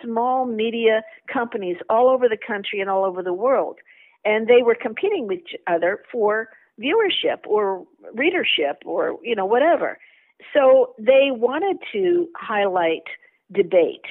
small 0.04 0.46
media 0.46 1.04
companies 1.32 1.78
all 1.90 2.10
over 2.10 2.28
the 2.28 2.38
country 2.38 2.82
and 2.82 2.90
all 2.90 3.06
over 3.06 3.24
the 3.24 3.34
world 3.34 3.78
and 4.26 4.48
they 4.48 4.64
were 4.64 4.76
competing 4.76 5.28
with 5.28 5.40
each 5.40 5.56
other 5.68 6.00
for 6.12 6.50
viewership 6.82 7.46
or 7.48 7.86
readership 8.14 8.82
or 8.86 9.18
you 9.24 9.36
know 9.36 9.46
whatever 9.46 9.98
so 10.54 10.94
they 10.98 11.30
wanted 11.32 11.78
to 11.94 12.28
highlight 12.36 13.04
debate 13.54 14.04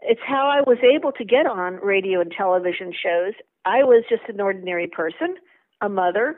it's 0.00 0.20
how 0.26 0.48
i 0.48 0.60
was 0.66 0.78
able 0.82 1.12
to 1.12 1.24
get 1.24 1.46
on 1.46 1.74
radio 1.76 2.20
and 2.20 2.32
television 2.32 2.92
shows 2.92 3.34
i 3.66 3.82
was 3.84 4.04
just 4.08 4.22
an 4.28 4.40
ordinary 4.40 4.86
person 4.86 5.34
a 5.82 5.88
mother 5.88 6.36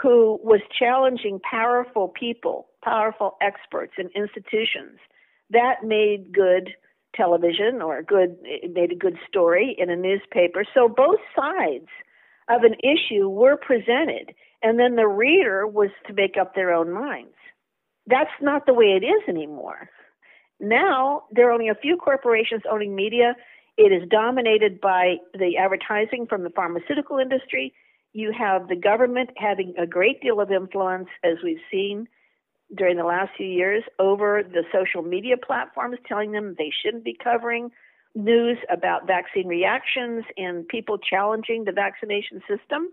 who 0.00 0.38
was 0.42 0.60
challenging 0.78 1.40
powerful 1.40 2.08
people 2.08 2.68
powerful 2.82 3.36
experts 3.40 3.92
and 3.96 4.10
institutions 4.16 4.98
that 5.50 5.84
made 5.84 6.32
good 6.32 6.70
television 7.14 7.82
or 7.82 8.02
good 8.02 8.36
it 8.42 8.72
made 8.72 8.90
a 8.90 8.96
good 8.96 9.16
story 9.28 9.76
in 9.78 9.90
a 9.90 9.96
newspaper 9.96 10.64
so 10.74 10.88
both 10.88 11.20
sides 11.36 11.88
of 12.48 12.62
an 12.64 12.74
issue 12.82 13.28
were 13.28 13.56
presented, 13.56 14.34
and 14.62 14.78
then 14.78 14.96
the 14.96 15.06
reader 15.06 15.66
was 15.66 15.90
to 16.06 16.12
make 16.12 16.36
up 16.40 16.54
their 16.54 16.72
own 16.72 16.92
minds. 16.92 17.34
That's 18.06 18.30
not 18.40 18.66
the 18.66 18.74
way 18.74 18.98
it 19.00 19.04
is 19.04 19.22
anymore. 19.28 19.88
Now, 20.60 21.22
there 21.30 21.48
are 21.48 21.52
only 21.52 21.68
a 21.68 21.74
few 21.74 21.96
corporations 21.96 22.62
owning 22.70 22.94
media. 22.94 23.34
It 23.76 23.92
is 23.92 24.08
dominated 24.08 24.80
by 24.80 25.16
the 25.34 25.56
advertising 25.56 26.26
from 26.28 26.42
the 26.42 26.50
pharmaceutical 26.50 27.18
industry. 27.18 27.72
You 28.12 28.32
have 28.38 28.68
the 28.68 28.76
government 28.76 29.30
having 29.36 29.74
a 29.78 29.86
great 29.86 30.20
deal 30.20 30.40
of 30.40 30.50
influence, 30.50 31.08
as 31.24 31.38
we've 31.42 31.62
seen 31.70 32.08
during 32.76 32.96
the 32.96 33.04
last 33.04 33.30
few 33.36 33.46
years, 33.46 33.82
over 33.98 34.42
the 34.42 34.64
social 34.72 35.02
media 35.02 35.36
platforms, 35.36 35.98
telling 36.06 36.32
them 36.32 36.54
they 36.58 36.70
shouldn't 36.82 37.04
be 37.04 37.16
covering 37.22 37.70
news 38.14 38.58
about 38.70 39.06
vaccine 39.06 39.46
reactions 39.46 40.24
and 40.36 40.66
people 40.68 40.98
challenging 40.98 41.64
the 41.64 41.72
vaccination 41.72 42.40
system. 42.40 42.88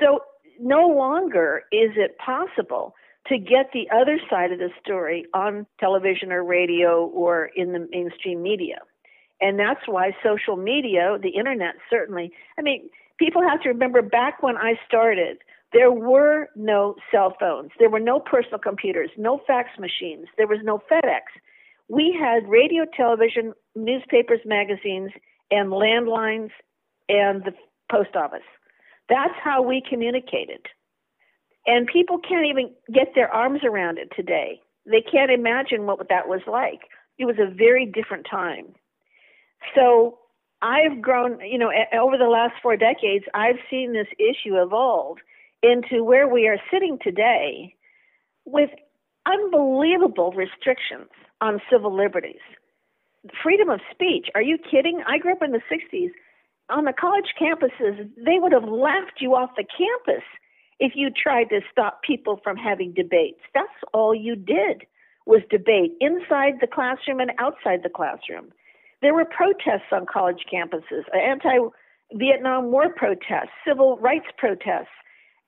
So 0.00 0.20
no 0.60 0.86
longer 0.88 1.64
is 1.72 1.92
it 1.96 2.18
possible 2.18 2.94
to 3.28 3.38
get 3.38 3.70
the 3.72 3.88
other 3.94 4.18
side 4.30 4.52
of 4.52 4.58
the 4.58 4.70
story 4.82 5.26
on 5.34 5.66
television 5.78 6.32
or 6.32 6.42
radio 6.42 7.06
or 7.06 7.50
in 7.54 7.72
the 7.72 7.86
mainstream 7.90 8.42
media. 8.42 8.78
And 9.40 9.58
that's 9.58 9.86
why 9.86 10.12
social 10.22 10.56
media, 10.56 11.18
the 11.22 11.30
internet 11.30 11.74
certainly, 11.90 12.32
I 12.58 12.62
mean, 12.62 12.88
people 13.18 13.42
have 13.42 13.60
to 13.62 13.68
remember 13.68 14.02
back 14.02 14.42
when 14.42 14.56
I 14.56 14.74
started, 14.86 15.38
there 15.72 15.92
were 15.92 16.48
no 16.56 16.94
cell 17.10 17.34
phones, 17.38 17.70
there 17.78 17.90
were 17.90 18.00
no 18.00 18.20
personal 18.20 18.58
computers, 18.58 19.10
no 19.18 19.40
fax 19.46 19.70
machines, 19.78 20.26
there 20.36 20.46
was 20.46 20.60
no 20.62 20.80
FedEx 20.90 21.22
we 21.88 22.16
had 22.18 22.48
radio, 22.48 22.84
television, 22.84 23.54
newspapers, 23.74 24.40
magazines, 24.44 25.10
and 25.50 25.70
landlines 25.70 26.50
and 27.08 27.42
the 27.44 27.52
post 27.90 28.14
office. 28.14 28.46
That's 29.08 29.34
how 29.42 29.62
we 29.62 29.82
communicated. 29.88 30.66
And 31.66 31.86
people 31.86 32.18
can't 32.18 32.46
even 32.46 32.70
get 32.92 33.14
their 33.14 33.32
arms 33.32 33.60
around 33.64 33.98
it 33.98 34.12
today. 34.14 34.60
They 34.84 35.00
can't 35.00 35.30
imagine 35.30 35.86
what 35.86 36.08
that 36.08 36.28
was 36.28 36.40
like. 36.46 36.80
It 37.18 37.24
was 37.24 37.36
a 37.38 37.52
very 37.52 37.86
different 37.86 38.26
time. 38.30 38.74
So 39.74 40.18
I've 40.60 41.00
grown, 41.00 41.40
you 41.40 41.58
know, 41.58 41.70
over 41.98 42.18
the 42.18 42.28
last 42.28 42.54
four 42.62 42.76
decades, 42.76 43.24
I've 43.34 43.58
seen 43.70 43.92
this 43.92 44.08
issue 44.18 44.60
evolve 44.60 45.18
into 45.62 46.02
where 46.02 46.28
we 46.28 46.48
are 46.48 46.58
sitting 46.70 46.98
today 47.02 47.74
with 48.44 48.70
unbelievable 49.26 50.32
restrictions 50.32 51.10
on 51.40 51.60
civil 51.70 51.94
liberties. 51.94 52.40
Freedom 53.42 53.68
of 53.68 53.80
speech. 53.92 54.28
Are 54.34 54.42
you 54.42 54.58
kidding? 54.58 55.02
I 55.06 55.18
grew 55.18 55.32
up 55.32 55.42
in 55.42 55.52
the 55.52 55.62
60s. 55.70 56.10
On 56.70 56.84
the 56.84 56.92
college 56.92 57.34
campuses, 57.40 58.10
they 58.16 58.38
would 58.38 58.52
have 58.52 58.68
laughed 58.68 59.20
you 59.20 59.34
off 59.34 59.50
the 59.56 59.64
campus 59.64 60.24
if 60.80 60.92
you 60.94 61.10
tried 61.10 61.48
to 61.50 61.60
stop 61.70 62.02
people 62.02 62.40
from 62.42 62.56
having 62.56 62.92
debates. 62.92 63.40
That's 63.54 63.68
all 63.92 64.14
you 64.14 64.36
did 64.36 64.84
was 65.26 65.42
debate 65.50 65.92
inside 66.00 66.54
the 66.60 66.66
classroom 66.66 67.20
and 67.20 67.32
outside 67.38 67.82
the 67.82 67.90
classroom. 67.90 68.52
There 69.00 69.14
were 69.14 69.24
protests 69.24 69.92
on 69.92 70.06
college 70.06 70.44
campuses, 70.52 71.04
anti 71.14 71.58
Vietnam 72.12 72.70
War 72.72 72.92
protests, 72.94 73.54
civil 73.66 73.98
rights 73.98 74.26
protests. 74.36 74.94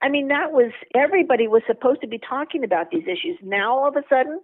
I 0.01 0.09
mean, 0.09 0.29
that 0.29 0.51
was 0.51 0.71
everybody 0.95 1.47
was 1.47 1.61
supposed 1.67 2.01
to 2.01 2.07
be 2.07 2.17
talking 2.19 2.63
about 2.63 2.91
these 2.91 3.03
issues. 3.03 3.37
Now, 3.41 3.77
all 3.77 3.87
of 3.87 3.95
a 3.95 4.03
sudden, 4.09 4.39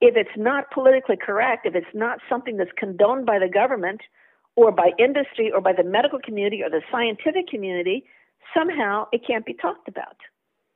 if 0.00 0.16
it's 0.16 0.36
not 0.36 0.70
politically 0.70 1.16
correct, 1.16 1.66
if 1.66 1.74
it's 1.74 1.94
not 1.94 2.18
something 2.28 2.56
that's 2.56 2.70
condoned 2.76 3.26
by 3.26 3.38
the 3.38 3.48
government 3.48 4.02
or 4.54 4.70
by 4.70 4.90
industry 4.98 5.50
or 5.52 5.60
by 5.60 5.72
the 5.72 5.84
medical 5.84 6.18
community 6.18 6.62
or 6.62 6.70
the 6.70 6.82
scientific 6.90 7.48
community, 7.48 8.04
somehow 8.54 9.06
it 9.12 9.22
can't 9.26 9.44
be 9.44 9.54
talked 9.54 9.88
about. 9.88 10.16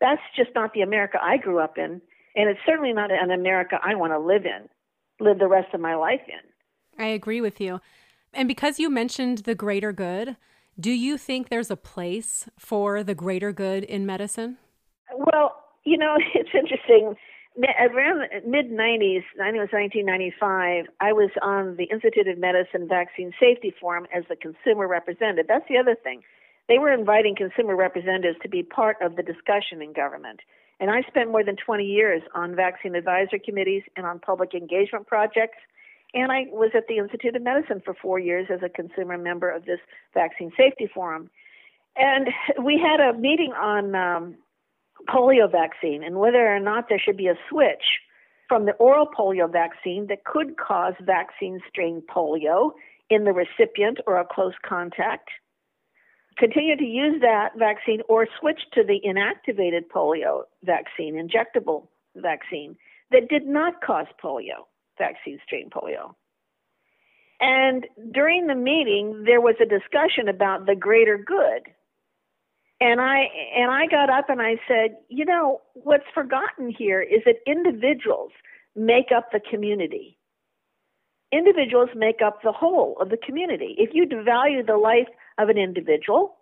That's 0.00 0.22
just 0.36 0.50
not 0.54 0.72
the 0.74 0.80
America 0.80 1.18
I 1.22 1.36
grew 1.36 1.60
up 1.60 1.78
in, 1.78 2.00
and 2.34 2.48
it's 2.48 2.60
certainly 2.66 2.92
not 2.92 3.10
an 3.12 3.30
America 3.30 3.78
I 3.82 3.94
want 3.94 4.12
to 4.12 4.18
live 4.18 4.44
in, 4.44 4.68
live 5.24 5.38
the 5.38 5.48
rest 5.48 5.68
of 5.74 5.80
my 5.80 5.94
life 5.94 6.22
in. 6.26 6.49
I 7.00 7.06
agree 7.06 7.40
with 7.40 7.60
you. 7.60 7.80
And 8.34 8.46
because 8.46 8.78
you 8.78 8.90
mentioned 8.90 9.38
the 9.38 9.54
greater 9.54 9.90
good, 9.90 10.36
do 10.78 10.90
you 10.90 11.16
think 11.18 11.48
there's 11.48 11.70
a 11.70 11.76
place 11.76 12.48
for 12.58 13.02
the 13.02 13.14
greater 13.14 13.52
good 13.52 13.84
in 13.84 14.06
medicine? 14.06 14.58
Well, 15.16 15.56
you 15.84 15.96
know, 15.96 16.16
it's 16.34 16.50
interesting. 16.54 17.16
Around 17.58 18.28
mid 18.46 18.70
90s, 18.70 19.24
I 19.40 19.50
think 19.50 19.56
it 19.56 19.66
was 19.66 19.74
1995, 19.74 20.86
I 21.00 21.12
was 21.12 21.30
on 21.42 21.76
the 21.76 21.84
Institute 21.84 22.28
of 22.28 22.38
Medicine 22.38 22.86
Vaccine 22.86 23.32
Safety 23.40 23.74
Forum 23.80 24.06
as 24.14 24.24
the 24.28 24.36
consumer 24.36 24.86
representative. 24.86 25.46
That's 25.48 25.66
the 25.68 25.78
other 25.78 25.96
thing. 25.96 26.22
They 26.68 26.78
were 26.78 26.92
inviting 26.92 27.34
consumer 27.34 27.74
representatives 27.74 28.38
to 28.42 28.48
be 28.48 28.62
part 28.62 28.96
of 29.02 29.16
the 29.16 29.24
discussion 29.24 29.82
in 29.82 29.92
government. 29.92 30.40
And 30.78 30.90
I 30.90 31.02
spent 31.08 31.30
more 31.30 31.44
than 31.44 31.56
20 31.56 31.84
years 31.84 32.22
on 32.34 32.54
vaccine 32.54 32.94
advisory 32.94 33.40
committees 33.40 33.82
and 33.96 34.06
on 34.06 34.20
public 34.20 34.54
engagement 34.54 35.08
projects. 35.08 35.58
And 36.14 36.32
I 36.32 36.46
was 36.50 36.70
at 36.74 36.86
the 36.88 36.98
Institute 36.98 37.36
of 37.36 37.42
Medicine 37.42 37.80
for 37.84 37.94
four 37.94 38.18
years 38.18 38.48
as 38.52 38.60
a 38.62 38.68
consumer 38.68 39.16
member 39.16 39.50
of 39.50 39.64
this 39.64 39.78
vaccine 40.14 40.50
safety 40.56 40.88
forum. 40.92 41.30
And 41.96 42.28
we 42.64 42.78
had 42.78 43.00
a 43.00 43.16
meeting 43.16 43.52
on 43.52 43.94
um, 43.94 44.36
polio 45.08 45.50
vaccine 45.50 46.02
and 46.02 46.16
whether 46.16 46.46
or 46.46 46.60
not 46.60 46.88
there 46.88 46.98
should 46.98 47.16
be 47.16 47.28
a 47.28 47.38
switch 47.48 47.84
from 48.48 48.66
the 48.66 48.72
oral 48.72 49.06
polio 49.06 49.50
vaccine 49.50 50.06
that 50.08 50.24
could 50.24 50.56
cause 50.56 50.94
vaccine 51.00 51.60
strain 51.68 52.02
polio 52.12 52.72
in 53.08 53.24
the 53.24 53.32
recipient 53.32 53.98
or 54.06 54.18
a 54.18 54.24
close 54.24 54.54
contact 54.66 55.30
continue 56.40 56.76
to 56.76 56.84
use 56.84 57.20
that 57.20 57.50
vaccine 57.56 58.00
or 58.08 58.26
switch 58.40 58.60
to 58.72 58.82
the 58.82 59.00
inactivated 59.06 59.86
polio 59.94 60.42
vaccine, 60.64 61.14
injectable 61.14 61.86
vaccine, 62.16 62.76
that 63.10 63.28
did 63.28 63.46
not 63.46 63.82
cause 63.82 64.06
polio, 64.22 64.64
vaccine 65.00 65.38
strain 65.44 65.70
polio. 65.70 66.14
And 67.40 67.86
during 68.12 68.46
the 68.46 68.54
meeting, 68.54 69.24
there 69.24 69.40
was 69.40 69.56
a 69.60 69.64
discussion 69.64 70.28
about 70.28 70.66
the 70.66 70.76
greater 70.76 71.16
good. 71.16 71.72
And 72.80 73.00
I 73.00 73.24
and 73.56 73.70
I 73.70 73.86
got 73.86 74.10
up 74.10 74.28
and 74.28 74.40
I 74.40 74.56
said, 74.68 74.96
you 75.08 75.24
know, 75.24 75.60
what's 75.74 76.04
forgotten 76.14 76.70
here 76.70 77.00
is 77.02 77.22
that 77.24 77.36
individuals 77.46 78.32
make 78.76 79.08
up 79.14 79.32
the 79.32 79.40
community. 79.40 80.18
Individuals 81.32 81.90
make 81.94 82.20
up 82.24 82.42
the 82.42 82.52
whole 82.52 82.96
of 83.00 83.08
the 83.08 83.16
community. 83.16 83.74
If 83.78 83.90
you 83.92 84.06
devalue 84.06 84.66
the 84.66 84.76
life 84.76 85.08
of 85.38 85.48
an 85.48 85.58
individual, 85.58 86.36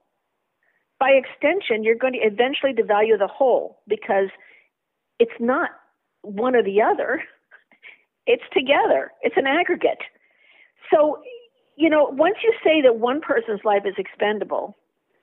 by 0.99 1.11
extension, 1.11 1.85
you're 1.85 1.95
going 1.95 2.15
to 2.15 2.27
eventually 2.27 2.73
devalue 2.73 3.19
the 3.19 3.29
whole 3.29 3.81
because 3.87 4.29
it's 5.19 5.39
not 5.41 5.71
one 6.23 6.57
or 6.57 6.63
the 6.63 6.83
other. 6.83 7.23
It's 8.29 8.45
together. 8.53 9.11
It's 9.23 9.37
an 9.37 9.47
aggregate. 9.47 10.05
So, 10.93 11.19
you 11.77 11.89
know, 11.89 12.05
once 12.13 12.37
you 12.45 12.53
say 12.63 12.83
that 12.83 12.99
one 12.99 13.21
person's 13.21 13.65
life 13.65 13.83
is 13.85 13.95
expendable, 13.97 14.77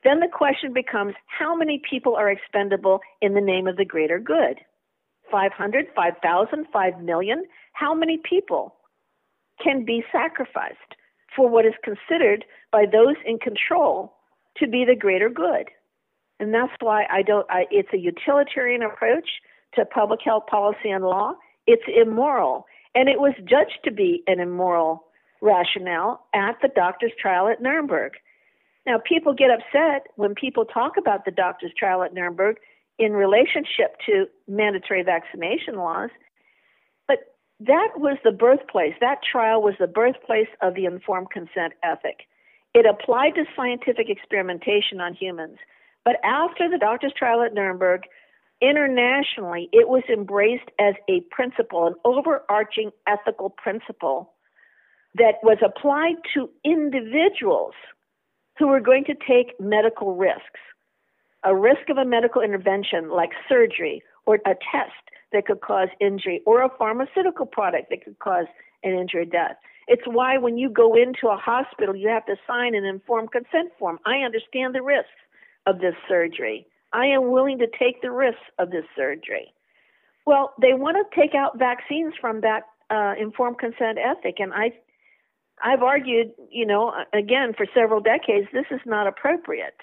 then 0.04 0.20
the 0.20 0.28
question 0.32 0.72
becomes 0.72 1.14
how 1.26 1.56
many 1.56 1.80
people 1.88 2.16
are 2.16 2.30
expendable 2.30 3.00
in 3.22 3.34
the 3.34 3.40
name 3.40 3.66
of 3.66 3.76
the 3.76 3.84
greater 3.84 4.18
good? 4.18 4.58
500, 5.30 5.86
5,000, 5.94 6.66
5 6.72 7.00
million? 7.00 7.44
How 7.72 7.94
many 7.94 8.18
people 8.28 8.74
can 9.62 9.84
be 9.84 10.04
sacrificed 10.12 10.94
for 11.34 11.48
what 11.48 11.66
is 11.66 11.74
considered 11.84 12.44
by 12.72 12.84
those 12.90 13.16
in 13.24 13.38
control 13.38 14.14
to 14.58 14.66
be 14.66 14.84
the 14.84 14.96
greater 14.96 15.28
good. 15.28 15.68
And 16.40 16.52
that's 16.52 16.72
why 16.80 17.04
I 17.10 17.22
don't, 17.22 17.46
I, 17.50 17.64
it's 17.70 17.88
a 17.92 17.98
utilitarian 17.98 18.82
approach 18.82 19.28
to 19.74 19.84
public 19.84 20.20
health 20.24 20.44
policy 20.50 20.90
and 20.90 21.04
law. 21.04 21.34
It's 21.66 21.82
immoral. 21.88 22.66
And 22.96 23.10
it 23.10 23.20
was 23.20 23.34
judged 23.44 23.80
to 23.84 23.92
be 23.92 24.22
an 24.26 24.40
immoral 24.40 25.04
rationale 25.42 26.26
at 26.34 26.56
the 26.62 26.68
doctor's 26.74 27.12
trial 27.20 27.46
at 27.46 27.60
Nuremberg. 27.60 28.14
Now, 28.86 28.98
people 28.98 29.34
get 29.34 29.50
upset 29.50 30.06
when 30.16 30.34
people 30.34 30.64
talk 30.64 30.96
about 30.96 31.26
the 31.26 31.30
doctor's 31.30 31.72
trial 31.78 32.02
at 32.02 32.14
Nuremberg 32.14 32.56
in 32.98 33.12
relationship 33.12 33.98
to 34.06 34.26
mandatory 34.48 35.02
vaccination 35.02 35.76
laws, 35.76 36.08
but 37.06 37.18
that 37.60 37.88
was 37.96 38.16
the 38.24 38.32
birthplace, 38.32 38.94
that 39.00 39.18
trial 39.30 39.60
was 39.60 39.74
the 39.78 39.86
birthplace 39.86 40.48
of 40.62 40.74
the 40.74 40.86
informed 40.86 41.30
consent 41.30 41.74
ethic. 41.82 42.20
It 42.72 42.86
applied 42.86 43.34
to 43.34 43.44
scientific 43.54 44.08
experimentation 44.08 45.00
on 45.00 45.12
humans. 45.12 45.58
But 46.04 46.16
after 46.24 46.70
the 46.70 46.78
doctor's 46.78 47.12
trial 47.12 47.42
at 47.42 47.52
Nuremberg, 47.52 48.02
internationally, 48.60 49.68
it 49.72 49.88
was 49.88 50.02
embraced 50.12 50.70
as 50.78 50.94
a 51.08 51.20
principle, 51.30 51.86
an 51.86 51.94
overarching 52.04 52.90
ethical 53.06 53.50
principle 53.50 54.32
that 55.14 55.34
was 55.42 55.58
applied 55.64 56.16
to 56.34 56.50
individuals 56.64 57.74
who 58.58 58.68
were 58.68 58.80
going 58.80 59.04
to 59.04 59.14
take 59.14 59.58
medical 59.60 60.14
risks. 60.14 60.60
A 61.44 61.54
risk 61.54 61.88
of 61.90 61.96
a 61.96 62.04
medical 62.04 62.42
intervention 62.42 63.10
like 63.10 63.30
surgery 63.48 64.02
or 64.24 64.36
a 64.46 64.54
test 64.72 65.04
that 65.32 65.46
could 65.46 65.60
cause 65.60 65.88
injury 66.00 66.40
or 66.46 66.62
a 66.62 66.70
pharmaceutical 66.76 67.46
product 67.46 67.90
that 67.90 68.04
could 68.04 68.18
cause 68.18 68.46
an 68.82 68.92
injury 68.92 69.22
or 69.22 69.24
death. 69.24 69.56
It's 69.88 70.02
why 70.06 70.38
when 70.38 70.58
you 70.58 70.68
go 70.68 70.94
into 70.94 71.28
a 71.28 71.36
hospital, 71.36 71.94
you 71.94 72.08
have 72.08 72.26
to 72.26 72.36
sign 72.46 72.74
an 72.74 72.84
informed 72.84 73.30
consent 73.30 73.70
form. 73.78 73.98
I 74.04 74.18
understand 74.24 74.74
the 74.74 74.82
risks 74.82 75.08
of 75.66 75.78
this 75.78 75.94
surgery. 76.08 76.66
I 76.96 77.06
am 77.06 77.30
willing 77.30 77.58
to 77.58 77.66
take 77.78 78.00
the 78.00 78.10
risks 78.10 78.48
of 78.58 78.70
this 78.70 78.86
surgery. 78.96 79.52
Well, 80.24 80.54
they 80.60 80.72
want 80.72 80.96
to 80.96 81.20
take 81.20 81.34
out 81.34 81.58
vaccines 81.58 82.14
from 82.18 82.40
that 82.40 82.62
uh, 82.88 83.12
informed 83.20 83.58
consent 83.58 83.98
ethic, 83.98 84.36
and 84.38 84.54
I, 84.54 84.72
I've 85.62 85.82
argued, 85.82 86.32
you 86.50 86.66
know, 86.66 86.92
again 87.12 87.52
for 87.54 87.66
several 87.74 88.00
decades, 88.00 88.48
this 88.52 88.64
is 88.70 88.80
not 88.86 89.06
appropriate. 89.06 89.76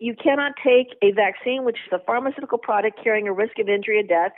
You 0.00 0.14
cannot 0.20 0.52
take 0.62 0.88
a 1.00 1.12
vaccine, 1.12 1.64
which 1.64 1.78
is 1.86 1.92
a 1.92 2.04
pharmaceutical 2.04 2.58
product 2.58 2.98
carrying 3.02 3.28
a 3.28 3.32
risk 3.32 3.58
of 3.60 3.68
injury 3.68 4.00
or 4.00 4.06
death, 4.06 4.32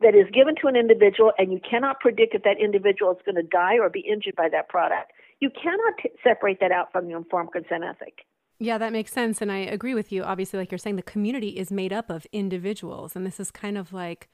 that 0.00 0.14
is 0.14 0.26
given 0.32 0.54
to 0.62 0.68
an 0.68 0.76
individual 0.76 1.32
and 1.38 1.52
you 1.52 1.60
cannot 1.68 1.98
predict 1.98 2.34
if 2.34 2.44
that 2.44 2.60
individual 2.62 3.10
is 3.10 3.18
going 3.24 3.34
to 3.34 3.42
die 3.42 3.78
or 3.80 3.90
be 3.90 4.00
injured 4.00 4.36
by 4.36 4.48
that 4.48 4.68
product. 4.68 5.10
You 5.40 5.50
cannot 5.50 5.94
t- 6.00 6.10
separate 6.22 6.58
that 6.60 6.70
out 6.70 6.92
from 6.92 7.08
the 7.08 7.16
informed 7.16 7.50
consent 7.50 7.82
ethic. 7.82 8.27
Yeah, 8.60 8.78
that 8.78 8.92
makes 8.92 9.12
sense. 9.12 9.40
And 9.40 9.52
I 9.52 9.58
agree 9.58 9.94
with 9.94 10.10
you. 10.10 10.24
Obviously, 10.24 10.58
like 10.58 10.72
you're 10.72 10.78
saying, 10.78 10.96
the 10.96 11.02
community 11.02 11.50
is 11.50 11.70
made 11.70 11.92
up 11.92 12.10
of 12.10 12.26
individuals. 12.32 13.14
And 13.14 13.24
this 13.24 13.38
is 13.38 13.50
kind 13.50 13.78
of 13.78 13.92
like 13.92 14.28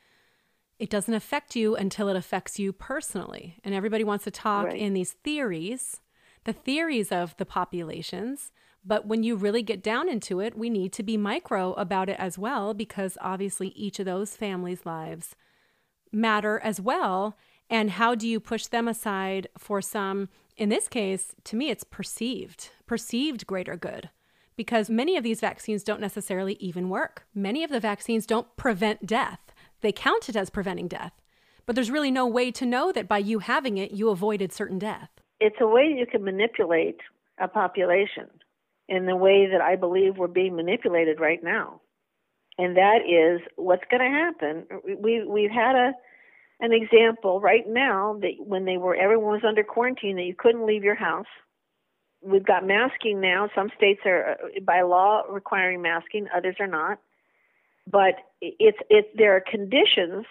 it 0.79 0.91
doesn't 0.91 1.15
affect 1.15 1.55
you 1.55 1.77
until 1.77 2.09
it 2.09 2.17
affects 2.17 2.59
you 2.59 2.73
personally. 2.73 3.59
And 3.63 3.75
everybody 3.75 4.03
wants 4.03 4.25
to 4.25 4.31
talk 4.31 4.67
right. 4.67 4.77
in 4.77 4.95
these 4.95 5.13
theories, 5.13 6.01
the 6.45 6.53
theories 6.53 7.13
of 7.13 7.37
the 7.37 7.47
populations. 7.47 8.51
But 8.85 9.07
when 9.07 9.23
you 9.23 9.37
really 9.37 9.63
get 9.63 9.83
down 9.83 10.09
into 10.09 10.41
it, 10.41 10.59
we 10.59 10.69
need 10.69 10.93
to 10.95 11.03
be 11.03 11.17
micro 11.17 11.73
about 11.75 12.09
it 12.09 12.19
as 12.19 12.39
well, 12.39 12.75
because 12.75 13.17
obviously 13.21 13.69
each 13.69 13.99
of 13.99 14.05
those 14.05 14.37
families' 14.37 14.85
lives 14.85 15.37
matter 16.13 16.61
as 16.61 16.81
well. 16.81 17.37
And 17.71 17.93
how 17.93 18.15
do 18.15 18.29
you 18.29 18.41
push 18.41 18.67
them 18.67 18.89
aside 18.89 19.49
for 19.57 19.81
some, 19.81 20.29
in 20.57 20.69
this 20.69 20.87
case, 20.89 21.35
to 21.45 21.57
me, 21.57 21.71
it's 21.71 21.85
perceived, 21.85 22.71
perceived 22.87 23.47
greater 23.47 23.77
good. 23.77 24.11
Because 24.57 24.91
many 24.91 25.17
of 25.17 25.25
these 25.25 25.41
vaccines 25.41 25.83
don't 25.83 26.01
necessarily 26.01 26.55
even 26.61 26.89
work. 26.89 27.27
Many 27.35 27.65
of 27.65 27.71
the 27.71 27.81
vaccines 27.81 28.27
don't 28.27 28.55
prevent 28.57 29.07
death, 29.07 29.41
they 29.81 29.93
count 29.93 30.29
it 30.29 30.37
as 30.37 30.51
preventing 30.51 30.89
death. 30.89 31.13
But 31.67 31.77
there's 31.77 31.91
really 31.91 32.11
no 32.11 32.27
way 32.27 32.51
to 32.53 32.67
know 32.67 32.93
that 32.93 33.09
by 33.09 33.19
you 33.19 33.39
having 33.39 33.79
it, 33.79 33.93
you 33.93 34.11
avoided 34.11 34.53
certain 34.53 34.79
death. 34.79 35.09
It's 35.41 35.57
a 35.61 35.67
way 35.67 35.95
you 35.97 36.07
can 36.07 36.23
manipulate 36.23 37.01
a 37.39 37.49
population 37.49 38.29
in 38.89 39.07
the 39.07 39.17
way 39.17 39.49
that 39.51 39.61
I 39.61 39.77
believe 39.77 40.17
we're 40.17 40.29
being 40.29 40.57
manipulated 40.57 41.21
right 41.21 41.43
now. 41.43 41.81
And 42.59 42.77
that 42.77 42.99
is 43.09 43.41
what's 43.57 43.83
going 43.91 44.03
to 44.03 44.09
happen. 44.09 44.67
We, 45.01 45.25
we've 45.25 45.51
had 45.51 45.75
a, 45.75 45.93
an 46.61 46.73
example 46.73 47.41
right 47.41 47.65
now 47.67 48.19
that 48.21 48.35
when 48.39 48.65
they 48.65 48.77
were 48.77 48.95
everyone 48.95 49.33
was 49.33 49.45
under 49.47 49.65
quarantine 49.65 50.17
that 50.17 50.25
you 50.25 50.35
couldn't 50.39 50.67
leave 50.67 50.85
your 50.85 50.95
house 50.95 51.27
we've 52.25 52.45
got 52.45 52.67
masking 52.67 53.21
now. 53.21 53.49
Some 53.55 53.71
states 53.77 54.01
are 54.05 54.33
uh, 54.33 54.61
by 54.65 54.83
law 54.83 55.23
requiring 55.29 55.83
masking, 55.83 56.27
others 56.35 56.57
are 56.59 56.67
not. 56.67 56.99
But 57.91 58.15
it's 58.41 58.79
it 58.89 59.11
there 59.17 59.37
are 59.37 59.43
conditions 59.49 60.25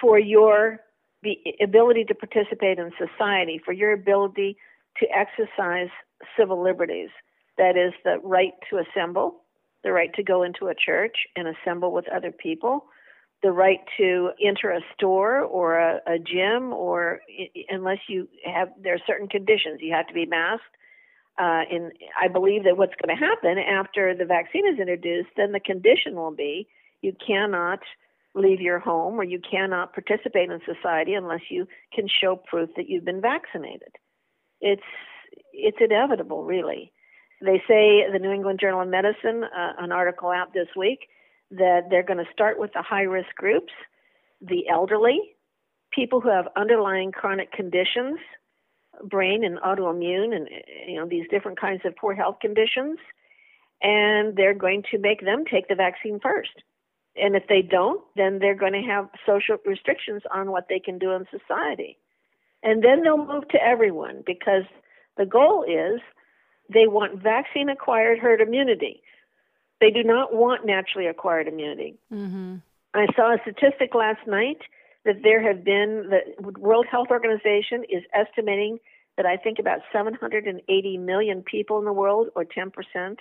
for 0.00 0.18
your 0.18 0.80
the 1.22 1.38
ability 1.62 2.04
to 2.04 2.14
participate 2.14 2.78
in 2.78 2.90
society, 2.98 3.60
for 3.64 3.72
your 3.72 3.92
ability 3.92 4.56
to 4.98 5.06
exercise 5.10 5.88
civil 6.38 6.62
liberties. 6.62 7.08
That 7.58 7.76
is 7.76 7.94
the 8.04 8.18
right 8.22 8.52
to 8.70 8.78
assemble, 8.78 9.42
the 9.82 9.92
right 9.92 10.12
to 10.14 10.22
go 10.22 10.42
into 10.42 10.66
a 10.66 10.74
church 10.74 11.16
and 11.34 11.48
assemble 11.48 11.92
with 11.92 12.04
other 12.08 12.30
people, 12.30 12.84
the 13.42 13.50
right 13.50 13.80
to 13.96 14.30
enter 14.44 14.70
a 14.70 14.80
store 14.94 15.40
or 15.40 15.78
a, 15.78 16.00
a 16.06 16.18
gym, 16.18 16.74
or 16.74 17.20
unless 17.70 17.98
you 18.08 18.28
have 18.44 18.68
there 18.82 18.94
are 18.94 19.06
certain 19.06 19.28
conditions. 19.28 19.80
You 19.80 19.94
have 19.94 20.06
to 20.08 20.14
be 20.14 20.26
masked 20.26 20.76
uh, 21.38 21.62
and 21.70 21.92
I 22.20 22.28
believe 22.28 22.64
that 22.64 22.76
what's 22.76 22.94
going 23.02 23.16
to 23.16 23.24
happen 23.24 23.58
after 23.58 24.14
the 24.14 24.24
vaccine 24.24 24.66
is 24.66 24.78
introduced, 24.78 25.28
then 25.36 25.52
the 25.52 25.60
condition 25.60 26.14
will 26.14 26.34
be 26.34 26.66
you 27.02 27.12
cannot 27.24 27.80
leave 28.34 28.60
your 28.60 28.78
home 28.78 29.18
or 29.18 29.24
you 29.24 29.40
cannot 29.40 29.92
participate 29.92 30.50
in 30.50 30.60
society 30.64 31.14
unless 31.14 31.40
you 31.50 31.66
can 31.94 32.06
show 32.08 32.36
proof 32.36 32.70
that 32.76 32.88
you've 32.88 33.04
been 33.04 33.20
vaccinated. 33.20 33.96
It's 34.60 34.82
it's 35.52 35.78
inevitable, 35.80 36.44
really. 36.44 36.92
They 37.42 37.62
say 37.68 38.10
the 38.10 38.18
New 38.18 38.30
England 38.30 38.60
Journal 38.60 38.82
of 38.82 38.88
Medicine, 38.88 39.44
uh, 39.44 39.72
an 39.78 39.92
article 39.92 40.30
out 40.30 40.54
this 40.54 40.68
week, 40.76 41.00
that 41.50 41.82
they're 41.90 42.02
going 42.02 42.24
to 42.24 42.32
start 42.32 42.58
with 42.58 42.72
the 42.72 42.82
high 42.82 43.02
risk 43.02 43.34
groups, 43.36 43.72
the 44.40 44.68
elderly, 44.68 45.20
people 45.92 46.20
who 46.20 46.30
have 46.30 46.48
underlying 46.56 47.12
chronic 47.12 47.52
conditions 47.52 48.18
brain 49.04 49.44
and 49.44 49.58
autoimmune 49.58 50.34
and 50.34 50.48
you 50.86 50.96
know 50.96 51.06
these 51.06 51.26
different 51.30 51.60
kinds 51.60 51.82
of 51.84 51.96
poor 51.96 52.14
health 52.14 52.36
conditions 52.40 52.98
and 53.82 54.36
they're 54.36 54.54
going 54.54 54.82
to 54.90 54.98
make 54.98 55.20
them 55.20 55.44
take 55.50 55.68
the 55.68 55.74
vaccine 55.74 56.18
first. 56.20 56.62
And 57.16 57.34
if 57.34 57.44
they 57.48 57.62
don't 57.62 58.02
then 58.16 58.38
they're 58.38 58.54
going 58.54 58.72
to 58.72 58.88
have 58.88 59.08
social 59.26 59.56
restrictions 59.64 60.22
on 60.32 60.50
what 60.50 60.66
they 60.68 60.78
can 60.78 60.98
do 60.98 61.12
in 61.12 61.26
society. 61.30 61.98
And 62.62 62.82
then 62.82 63.02
they'll 63.02 63.24
move 63.24 63.48
to 63.48 63.62
everyone 63.62 64.22
because 64.26 64.64
the 65.16 65.26
goal 65.26 65.64
is 65.64 66.00
they 66.72 66.86
want 66.86 67.22
vaccine 67.22 67.68
acquired 67.68 68.18
herd 68.18 68.40
immunity. 68.40 69.02
They 69.80 69.90
do 69.90 70.02
not 70.02 70.34
want 70.34 70.66
naturally 70.66 71.06
acquired 71.06 71.48
immunity. 71.48 71.94
Mm-hmm. 72.12 72.56
i 72.94 73.06
saw 73.14 73.34
a 73.34 73.38
statistic 73.42 73.94
last 73.94 74.26
night 74.26 74.58
that 75.06 75.22
there 75.22 75.40
have 75.40 75.64
been 75.64 76.10
the 76.10 76.58
World 76.58 76.86
Health 76.90 77.08
Organization 77.10 77.84
is 77.88 78.02
estimating 78.12 78.78
that 79.16 79.24
I 79.24 79.36
think 79.36 79.58
about 79.58 79.78
780 79.92 80.98
million 80.98 81.42
people 81.42 81.78
in 81.78 81.84
the 81.84 81.92
world, 81.92 82.28
or 82.34 82.44
10% 82.44 83.16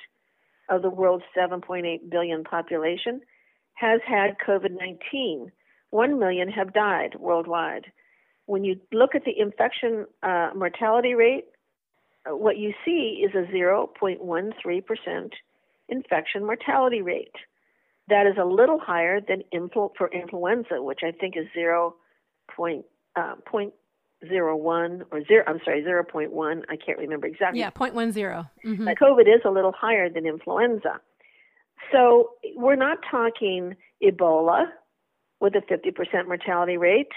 of 0.67 0.81
the 0.81 0.89
world's 0.89 1.23
7.8 1.37 2.09
billion 2.09 2.43
population, 2.43 3.21
has 3.75 4.01
had 4.05 4.37
COVID 4.45 4.77
19. 4.77 5.51
1 5.91 6.19
million 6.19 6.49
have 6.49 6.73
died 6.73 7.15
worldwide. 7.19 7.85
When 8.47 8.63
you 8.63 8.79
look 8.91 9.15
at 9.15 9.23
the 9.23 9.39
infection 9.39 10.05
uh, 10.21 10.49
mortality 10.55 11.13
rate, 11.13 11.45
uh, 12.29 12.35
what 12.35 12.57
you 12.57 12.73
see 12.83 13.23
is 13.25 13.33
a 13.35 13.49
0.13% 13.53 15.31
infection 15.87 16.45
mortality 16.45 17.01
rate. 17.01 17.35
That 18.07 18.27
is 18.27 18.35
a 18.39 18.45
little 18.45 18.79
higher 18.79 19.19
than 19.19 19.43
influ- 19.53 19.91
for 19.97 20.09
influenza, 20.09 20.81
which 20.81 20.99
I 21.03 21.11
think 21.11 21.35
is 21.35 21.45
0. 21.53 21.95
Point, 22.55 22.85
uh, 23.15 23.35
point 23.45 23.73
zero 24.27 24.55
one 24.55 25.03
or 25.11 25.23
zero. 25.25 25.43
I'm 25.47 25.59
sorry, 25.63 25.83
zero 25.83 26.03
point 26.03 26.31
one. 26.31 26.63
I 26.69 26.75
can't 26.75 26.97
remember 26.97 27.27
exactly. 27.27 27.59
Yeah, 27.59 27.69
point 27.69 27.93
one 27.93 28.11
zero. 28.11 28.45
Mm-hmm. 28.65 28.85
But 28.85 28.97
COVID 28.97 29.21
is 29.21 29.41
a 29.45 29.49
little 29.49 29.71
higher 29.71 30.09
than 30.09 30.25
influenza. 30.25 30.99
So 31.91 32.31
we're 32.55 32.75
not 32.75 32.99
talking 33.09 33.75
Ebola 34.03 34.65
with 35.39 35.53
a 35.55 35.61
50% 35.61 36.27
mortality 36.27 36.77
rate, 36.77 37.11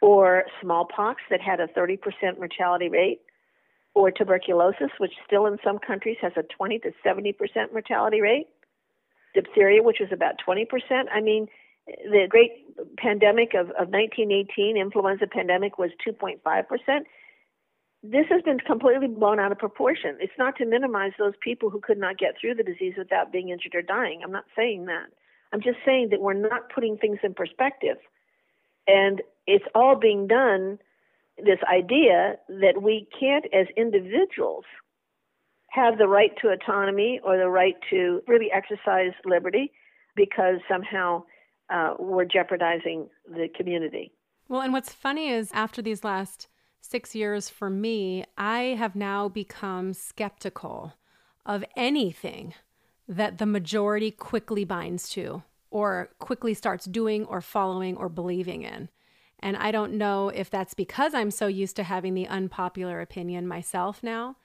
or 0.00 0.44
smallpox 0.62 1.20
that 1.30 1.40
had 1.40 1.60
a 1.60 1.66
30% 1.66 1.98
mortality 2.38 2.88
rate, 2.88 3.20
or 3.94 4.10
tuberculosis, 4.10 4.90
which 4.98 5.12
still 5.26 5.46
in 5.46 5.58
some 5.62 5.78
countries 5.78 6.16
has 6.22 6.32
a 6.36 6.42
20 6.42 6.78
to 6.80 6.92
70% 7.04 7.34
mortality 7.72 8.20
rate 8.20 8.46
diphtheria, 9.34 9.82
which 9.82 9.98
was 10.00 10.10
about 10.12 10.34
20%. 10.46 10.66
I 11.12 11.20
mean, 11.20 11.46
the 11.86 12.26
great 12.28 12.50
pandemic 12.96 13.54
of, 13.54 13.68
of 13.70 13.88
1918, 13.88 14.76
influenza 14.76 15.26
pandemic, 15.26 15.78
was 15.78 15.90
2.5%. 16.06 16.40
This 18.02 18.26
has 18.30 18.42
been 18.42 18.58
completely 18.58 19.08
blown 19.08 19.38
out 19.38 19.52
of 19.52 19.58
proportion. 19.58 20.16
It's 20.20 20.32
not 20.38 20.56
to 20.56 20.64
minimize 20.64 21.12
those 21.18 21.34
people 21.42 21.68
who 21.68 21.80
could 21.80 21.98
not 21.98 22.18
get 22.18 22.34
through 22.40 22.54
the 22.54 22.62
disease 22.62 22.94
without 22.96 23.30
being 23.30 23.50
injured 23.50 23.74
or 23.74 23.82
dying. 23.82 24.20
I'm 24.24 24.32
not 24.32 24.46
saying 24.56 24.86
that. 24.86 25.06
I'm 25.52 25.60
just 25.60 25.78
saying 25.84 26.08
that 26.10 26.20
we're 26.20 26.32
not 26.32 26.70
putting 26.72 26.96
things 26.96 27.18
in 27.22 27.34
perspective. 27.34 27.98
And 28.86 29.20
it's 29.46 29.64
all 29.74 29.96
being 29.96 30.26
done, 30.26 30.78
this 31.36 31.58
idea 31.70 32.36
that 32.48 32.82
we 32.82 33.06
can't, 33.18 33.44
as 33.52 33.66
individuals, 33.76 34.64
have 35.70 35.98
the 35.98 36.08
right 36.08 36.32
to 36.42 36.48
autonomy 36.48 37.20
or 37.24 37.38
the 37.38 37.48
right 37.48 37.76
to 37.90 38.22
really 38.26 38.50
exercise 38.52 39.12
liberty 39.24 39.72
because 40.16 40.56
somehow 40.68 41.22
uh, 41.70 41.94
we're 41.98 42.24
jeopardizing 42.24 43.08
the 43.28 43.48
community. 43.56 44.12
Well, 44.48 44.62
and 44.62 44.72
what's 44.72 44.92
funny 44.92 45.28
is 45.28 45.50
after 45.52 45.80
these 45.80 46.02
last 46.02 46.48
six 46.80 47.14
years 47.14 47.48
for 47.48 47.70
me, 47.70 48.24
I 48.36 48.74
have 48.78 48.96
now 48.96 49.28
become 49.28 49.94
skeptical 49.94 50.94
of 51.46 51.64
anything 51.76 52.54
that 53.06 53.38
the 53.38 53.46
majority 53.46 54.10
quickly 54.10 54.64
binds 54.64 55.08
to 55.10 55.42
or 55.70 56.10
quickly 56.18 56.52
starts 56.52 56.84
doing 56.86 57.24
or 57.26 57.40
following 57.40 57.96
or 57.96 58.08
believing 58.08 58.62
in. 58.62 58.88
And 59.38 59.56
I 59.56 59.70
don't 59.70 59.94
know 59.94 60.28
if 60.30 60.50
that's 60.50 60.74
because 60.74 61.14
I'm 61.14 61.30
so 61.30 61.46
used 61.46 61.76
to 61.76 61.84
having 61.84 62.14
the 62.14 62.26
unpopular 62.26 63.00
opinion 63.00 63.46
myself 63.46 64.02
now 64.02 64.36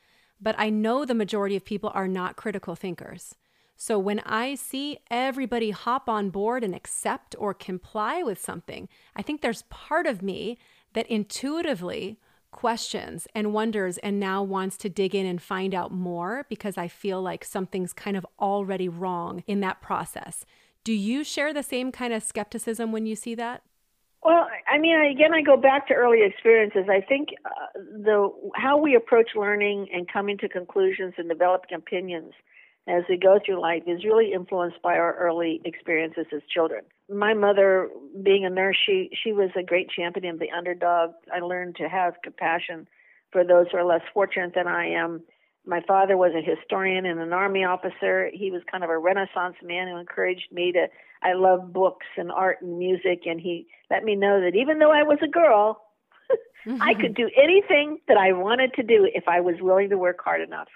but 0.41 0.55
I 0.57 0.69
know 0.69 1.05
the 1.05 1.13
majority 1.13 1.55
of 1.55 1.65
people 1.65 1.91
are 1.93 2.07
not 2.07 2.35
critical 2.35 2.75
thinkers. 2.75 3.35
So 3.77 3.99
when 3.99 4.19
I 4.21 4.55
see 4.55 4.99
everybody 5.11 5.71
hop 5.71 6.07
on 6.07 6.29
board 6.29 6.63
and 6.63 6.73
accept 6.73 7.35
or 7.37 7.53
comply 7.53 8.23
with 8.23 8.39
something, 8.39 8.87
I 9.15 9.21
think 9.21 9.41
there's 9.41 9.63
part 9.63 10.07
of 10.07 10.21
me 10.21 10.57
that 10.93 11.07
intuitively 11.07 12.19
questions 12.51 13.27
and 13.35 13.51
wonders 13.51 13.97
and 13.97 14.17
now 14.17 14.41
wants 14.41 14.77
to 14.77 14.89
dig 14.89 15.13
in 15.13 15.25
and 15.25 15.41
find 15.41 15.75
out 15.75 15.91
more 15.91 16.45
because 16.47 16.77
I 16.77 16.87
feel 16.87 17.21
like 17.21 17.43
something's 17.43 17.91
kind 17.91 18.15
of 18.15 18.25
already 18.39 18.87
wrong 18.87 19.43
in 19.45 19.59
that 19.59 19.81
process. 19.81 20.45
Do 20.85 20.93
you 20.93 21.25
share 21.25 21.53
the 21.53 21.63
same 21.63 21.91
kind 21.91 22.13
of 22.13 22.23
skepticism 22.23 22.93
when 22.93 23.05
you 23.05 23.15
see 23.15 23.35
that? 23.35 23.63
Well, 24.25 24.47
I 24.67 24.79
mean, 24.79 24.99
again, 24.99 25.35
I 25.35 25.43
go 25.43 25.55
back 25.55 25.87
to 25.87 25.93
early 25.93 26.23
experiences. 26.23 26.85
I 26.89 26.99
think 26.99 27.29
uh, 27.45 27.49
the 27.75 28.31
how 28.55 28.75
we 28.75 28.95
approach 28.95 29.29
learning 29.35 29.87
and 29.93 30.11
coming 30.11 30.35
to 30.39 30.49
conclusions 30.49 31.13
and 31.19 31.29
developing 31.29 31.77
opinions 31.77 32.33
as 32.87 33.03
we 33.07 33.17
go 33.17 33.39
through 33.45 33.61
life 33.61 33.83
is 33.85 34.03
really 34.03 34.33
influenced 34.33 34.81
by 34.81 34.95
our 34.95 35.13
early 35.17 35.61
experiences 35.63 36.25
as 36.33 36.41
children. 36.51 36.81
My 37.07 37.35
mother, 37.35 37.91
being 38.23 38.45
a 38.45 38.49
nurse, 38.49 38.77
she 38.83 39.11
she 39.23 39.31
was 39.31 39.51
a 39.55 39.61
great 39.61 39.91
champion 39.91 40.33
of 40.33 40.39
the 40.39 40.49
underdog. 40.49 41.11
I 41.31 41.41
learned 41.41 41.75
to 41.75 41.87
have 41.87 42.15
compassion 42.23 42.87
for 43.31 43.43
those 43.43 43.67
who 43.71 43.77
are 43.77 43.85
less 43.85 44.01
fortunate 44.11 44.55
than 44.55 44.67
I 44.67 44.87
am. 44.87 45.21
My 45.65 45.81
father 45.87 46.15
was 46.15 46.31
a 46.35 46.41
historian 46.41 47.05
and 47.05 47.19
an 47.19 47.33
army 47.33 47.63
officer. 47.63 48.29
He 48.33 48.51
was 48.51 48.61
kind 48.71 48.83
of 48.83 48.89
a 48.89 48.97
renaissance 48.97 49.55
man 49.63 49.87
who 49.87 49.97
encouraged 49.97 50.51
me 50.51 50.71
to 50.73 50.87
I 51.23 51.33
love 51.33 51.73
books 51.73 52.05
and 52.17 52.31
art 52.31 52.61
and 52.61 52.77
music, 52.77 53.23
and 53.25 53.39
he 53.39 53.67
let 53.89 54.03
me 54.03 54.15
know 54.15 54.41
that 54.41 54.55
even 54.55 54.77
though 54.77 54.91
I 54.91 55.01
was 55.03 55.17
a 55.23 55.27
girl, 55.27 55.81
I 56.81 56.93
could 56.93 57.15
mm-hmm. 57.15 57.27
do 57.27 57.31
anything 57.35 57.97
that 58.07 58.17
I 58.17 58.33
wanted 58.33 58.73
to 58.75 58.83
do 58.83 59.09
if 59.11 59.27
I 59.27 59.41
was 59.41 59.55
willing 59.59 59.89
to 59.89 59.97
work 59.97 60.19
hard 60.23 60.41
enough. 60.41 60.67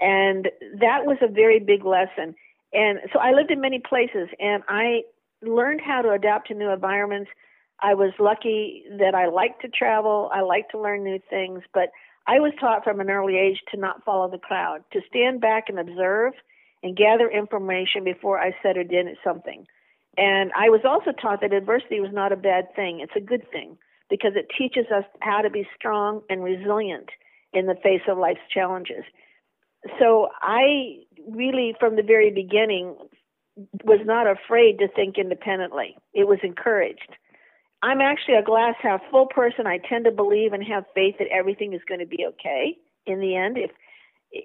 And 0.00 0.48
that 0.80 1.06
was 1.06 1.16
a 1.22 1.28
very 1.28 1.60
big 1.60 1.84
lesson. 1.84 2.34
And 2.72 2.98
so 3.12 3.18
I 3.18 3.32
lived 3.32 3.50
in 3.50 3.60
many 3.60 3.80
places, 3.80 4.28
and 4.38 4.62
I 4.68 5.02
learned 5.42 5.80
how 5.80 6.02
to 6.02 6.10
adapt 6.10 6.48
to 6.48 6.54
new 6.54 6.70
environments. 6.70 7.30
I 7.80 7.94
was 7.94 8.12
lucky 8.18 8.84
that 8.98 9.14
I 9.14 9.28
liked 9.28 9.62
to 9.62 9.68
travel, 9.68 10.30
I 10.32 10.42
liked 10.42 10.72
to 10.72 10.80
learn 10.80 11.04
new 11.04 11.20
things, 11.30 11.62
but 11.72 11.90
I 12.28 12.40
was 12.40 12.52
taught 12.60 12.84
from 12.84 13.00
an 13.00 13.10
early 13.10 13.36
age 13.36 13.62
to 13.70 13.80
not 13.80 14.04
follow 14.04 14.30
the 14.30 14.38
crowd, 14.38 14.84
to 14.92 15.00
stand 15.08 15.40
back 15.40 15.64
and 15.68 15.78
observe 15.78 16.34
and 16.82 16.94
gather 16.94 17.28
information 17.28 18.04
before 18.04 18.38
I 18.38 18.54
said 18.62 18.76
or 18.76 18.82
at 18.82 19.16
something. 19.24 19.66
And 20.18 20.52
I 20.54 20.68
was 20.68 20.82
also 20.84 21.12
taught 21.12 21.40
that 21.40 21.54
adversity 21.54 22.00
was 22.00 22.12
not 22.12 22.30
a 22.30 22.36
bad 22.36 22.74
thing, 22.76 23.00
it's 23.00 23.16
a 23.16 23.20
good 23.20 23.50
thing 23.50 23.78
because 24.10 24.32
it 24.36 24.46
teaches 24.56 24.86
us 24.94 25.04
how 25.20 25.40
to 25.40 25.50
be 25.50 25.66
strong 25.74 26.22
and 26.28 26.44
resilient 26.44 27.08
in 27.52 27.66
the 27.66 27.74
face 27.82 28.02
of 28.08 28.18
life's 28.18 28.40
challenges. 28.52 29.04
So 29.98 30.28
I 30.42 30.98
really, 31.30 31.74
from 31.80 31.96
the 31.96 32.02
very 32.02 32.30
beginning, 32.30 32.96
was 33.84 34.00
not 34.04 34.26
afraid 34.26 34.78
to 34.78 34.88
think 34.88 35.18
independently. 35.18 35.96
It 36.12 36.26
was 36.26 36.38
encouraged. 36.42 37.16
I'm 37.82 38.00
actually 38.00 38.34
a 38.34 38.42
glass 38.42 38.74
half 38.82 39.00
full 39.10 39.26
person. 39.26 39.66
I 39.66 39.78
tend 39.78 40.04
to 40.04 40.10
believe 40.10 40.52
and 40.52 40.64
have 40.64 40.84
faith 40.94 41.16
that 41.18 41.28
everything 41.28 41.72
is 41.72 41.80
going 41.88 42.00
to 42.00 42.06
be 42.06 42.26
okay 42.26 42.76
in 43.06 43.20
the 43.20 43.36
end. 43.36 43.56
If 43.56 43.70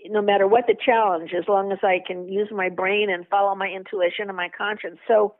no 0.05 0.21
matter 0.21 0.47
what 0.47 0.65
the 0.67 0.75
challenge, 0.75 1.31
as 1.37 1.47
long 1.47 1.71
as 1.71 1.79
I 1.83 1.99
can 2.05 2.27
use 2.27 2.49
my 2.51 2.69
brain 2.69 3.09
and 3.09 3.27
follow 3.27 3.53
my 3.55 3.67
intuition 3.67 4.29
and 4.29 4.37
my 4.37 4.49
conscience. 4.55 4.99
So 5.07 5.35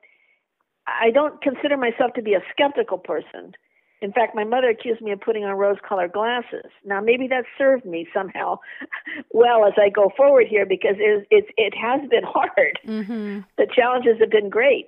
I 0.86 1.12
don't 1.12 1.42
consider 1.42 1.78
myself 1.78 2.14
to 2.16 2.22
be 2.22 2.34
a 2.34 2.42
skeptical 2.52 2.98
person. 2.98 3.54
In 4.02 4.12
fact, 4.12 4.36
my 4.36 4.44
mother 4.44 4.70
accused 4.70 5.02
me 5.02 5.12
of 5.12 5.22
putting 5.22 5.46
on 5.46 5.56
rose 5.56 5.78
colored 5.88 6.12
glasses. 6.12 6.70
Now, 6.84 7.00
maybe 7.00 7.26
that 7.30 7.46
served 7.58 7.86
me 7.86 8.06
somehow 8.14 8.60
well 9.32 9.66
as 9.66 9.74
I 9.78 9.88
go 9.88 10.12
forward 10.18 10.48
here 10.50 10.66
because 10.66 10.96
it, 10.98 11.26
it, 11.32 11.46
it 11.56 11.74
has 11.74 12.02
been 12.10 12.24
hard. 12.24 12.80
Mm-hmm. 12.86 13.40
The 13.58 13.68
challenges 13.74 14.18
have 14.20 14.30
been 14.30 14.50
great. 14.50 14.88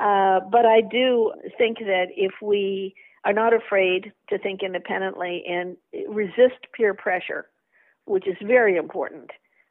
Uh, 0.00 0.40
but 0.50 0.66
I 0.66 0.80
do 0.80 1.32
think 1.56 1.78
that 1.78 2.06
if 2.16 2.32
we 2.42 2.94
are 3.24 3.32
not 3.32 3.52
afraid 3.54 4.12
to 4.28 4.38
think 4.38 4.62
independently 4.62 5.44
and 5.48 5.76
resist 6.08 6.66
peer 6.76 6.94
pressure, 6.94 7.46
which 8.06 8.26
is 8.26 8.36
very 8.42 8.76
important, 8.76 9.30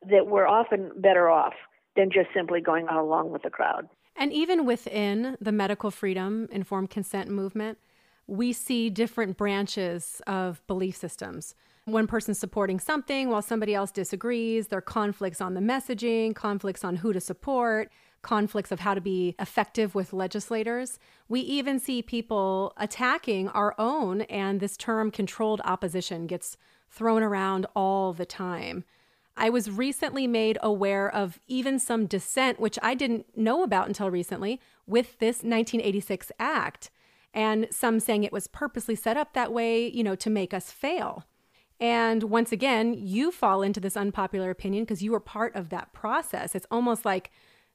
that 0.09 0.27
we're 0.27 0.47
often 0.47 0.91
better 0.97 1.29
off 1.29 1.53
than 1.95 2.09
just 2.09 2.29
simply 2.33 2.61
going 2.61 2.87
along 2.87 3.31
with 3.31 3.43
the 3.43 3.49
crowd. 3.49 3.87
And 4.15 4.31
even 4.33 4.65
within 4.65 5.37
the 5.41 5.51
medical 5.51 5.91
freedom 5.91 6.47
informed 6.51 6.89
consent 6.89 7.29
movement, 7.29 7.77
we 8.27 8.53
see 8.53 8.89
different 8.89 9.37
branches 9.37 10.21
of 10.27 10.65
belief 10.67 10.95
systems. 10.95 11.55
One 11.85 12.07
person's 12.07 12.39
supporting 12.39 12.79
something 12.79 13.29
while 13.29 13.41
somebody 13.41 13.75
else 13.75 13.91
disagrees. 13.91 14.67
There 14.67 14.77
are 14.77 14.81
conflicts 14.81 15.41
on 15.41 15.53
the 15.53 15.59
messaging, 15.59 16.33
conflicts 16.33 16.83
on 16.83 16.95
who 16.95 17.11
to 17.11 17.19
support, 17.19 17.91
conflicts 18.23 18.71
of 18.71 18.79
how 18.79 18.95
to 18.95 19.01
be 19.01 19.35
effective 19.39 19.93
with 19.93 20.13
legislators. 20.13 20.97
We 21.29 21.41
even 21.41 21.79
see 21.79 22.01
people 22.01 22.73
attacking 22.77 23.49
our 23.49 23.75
own, 23.77 24.21
and 24.21 24.59
this 24.59 24.75
term 24.75 25.11
controlled 25.11 25.61
opposition 25.63 26.25
gets 26.25 26.57
thrown 26.89 27.21
around 27.21 27.67
all 27.75 28.13
the 28.13 28.25
time. 28.25 28.83
I 29.37 29.49
was 29.49 29.69
recently 29.69 30.27
made 30.27 30.57
aware 30.61 31.13
of 31.13 31.39
even 31.47 31.79
some 31.79 32.05
dissent, 32.05 32.59
which 32.59 32.79
I 32.81 32.93
didn't 32.93 33.37
know 33.37 33.63
about 33.63 33.87
until 33.87 34.09
recently, 34.09 34.59
with 34.87 35.19
this 35.19 35.37
1986 35.37 36.31
Act 36.39 36.89
and 37.33 37.67
some 37.71 37.99
saying 37.99 38.23
it 38.23 38.31
was 38.31 38.47
purposely 38.47 38.95
set 38.95 39.17
up 39.17 39.33
that 39.33 39.51
way, 39.51 39.87
you 39.87 40.03
know, 40.03 40.15
to 40.15 40.29
make 40.29 40.53
us 40.53 40.71
fail. 40.71 41.25
And 41.79 42.23
once 42.23 42.51
again, 42.51 42.93
you 42.93 43.31
fall 43.31 43.61
into 43.61 43.79
this 43.79 43.97
unpopular 43.97 44.49
opinion 44.49 44.83
because 44.83 45.01
you 45.01 45.11
were 45.11 45.19
part 45.19 45.55
of 45.55 45.69
that 45.69 45.91
process. 45.91 46.53
It's 46.53 46.67
almost 46.69 47.03
like 47.03 47.31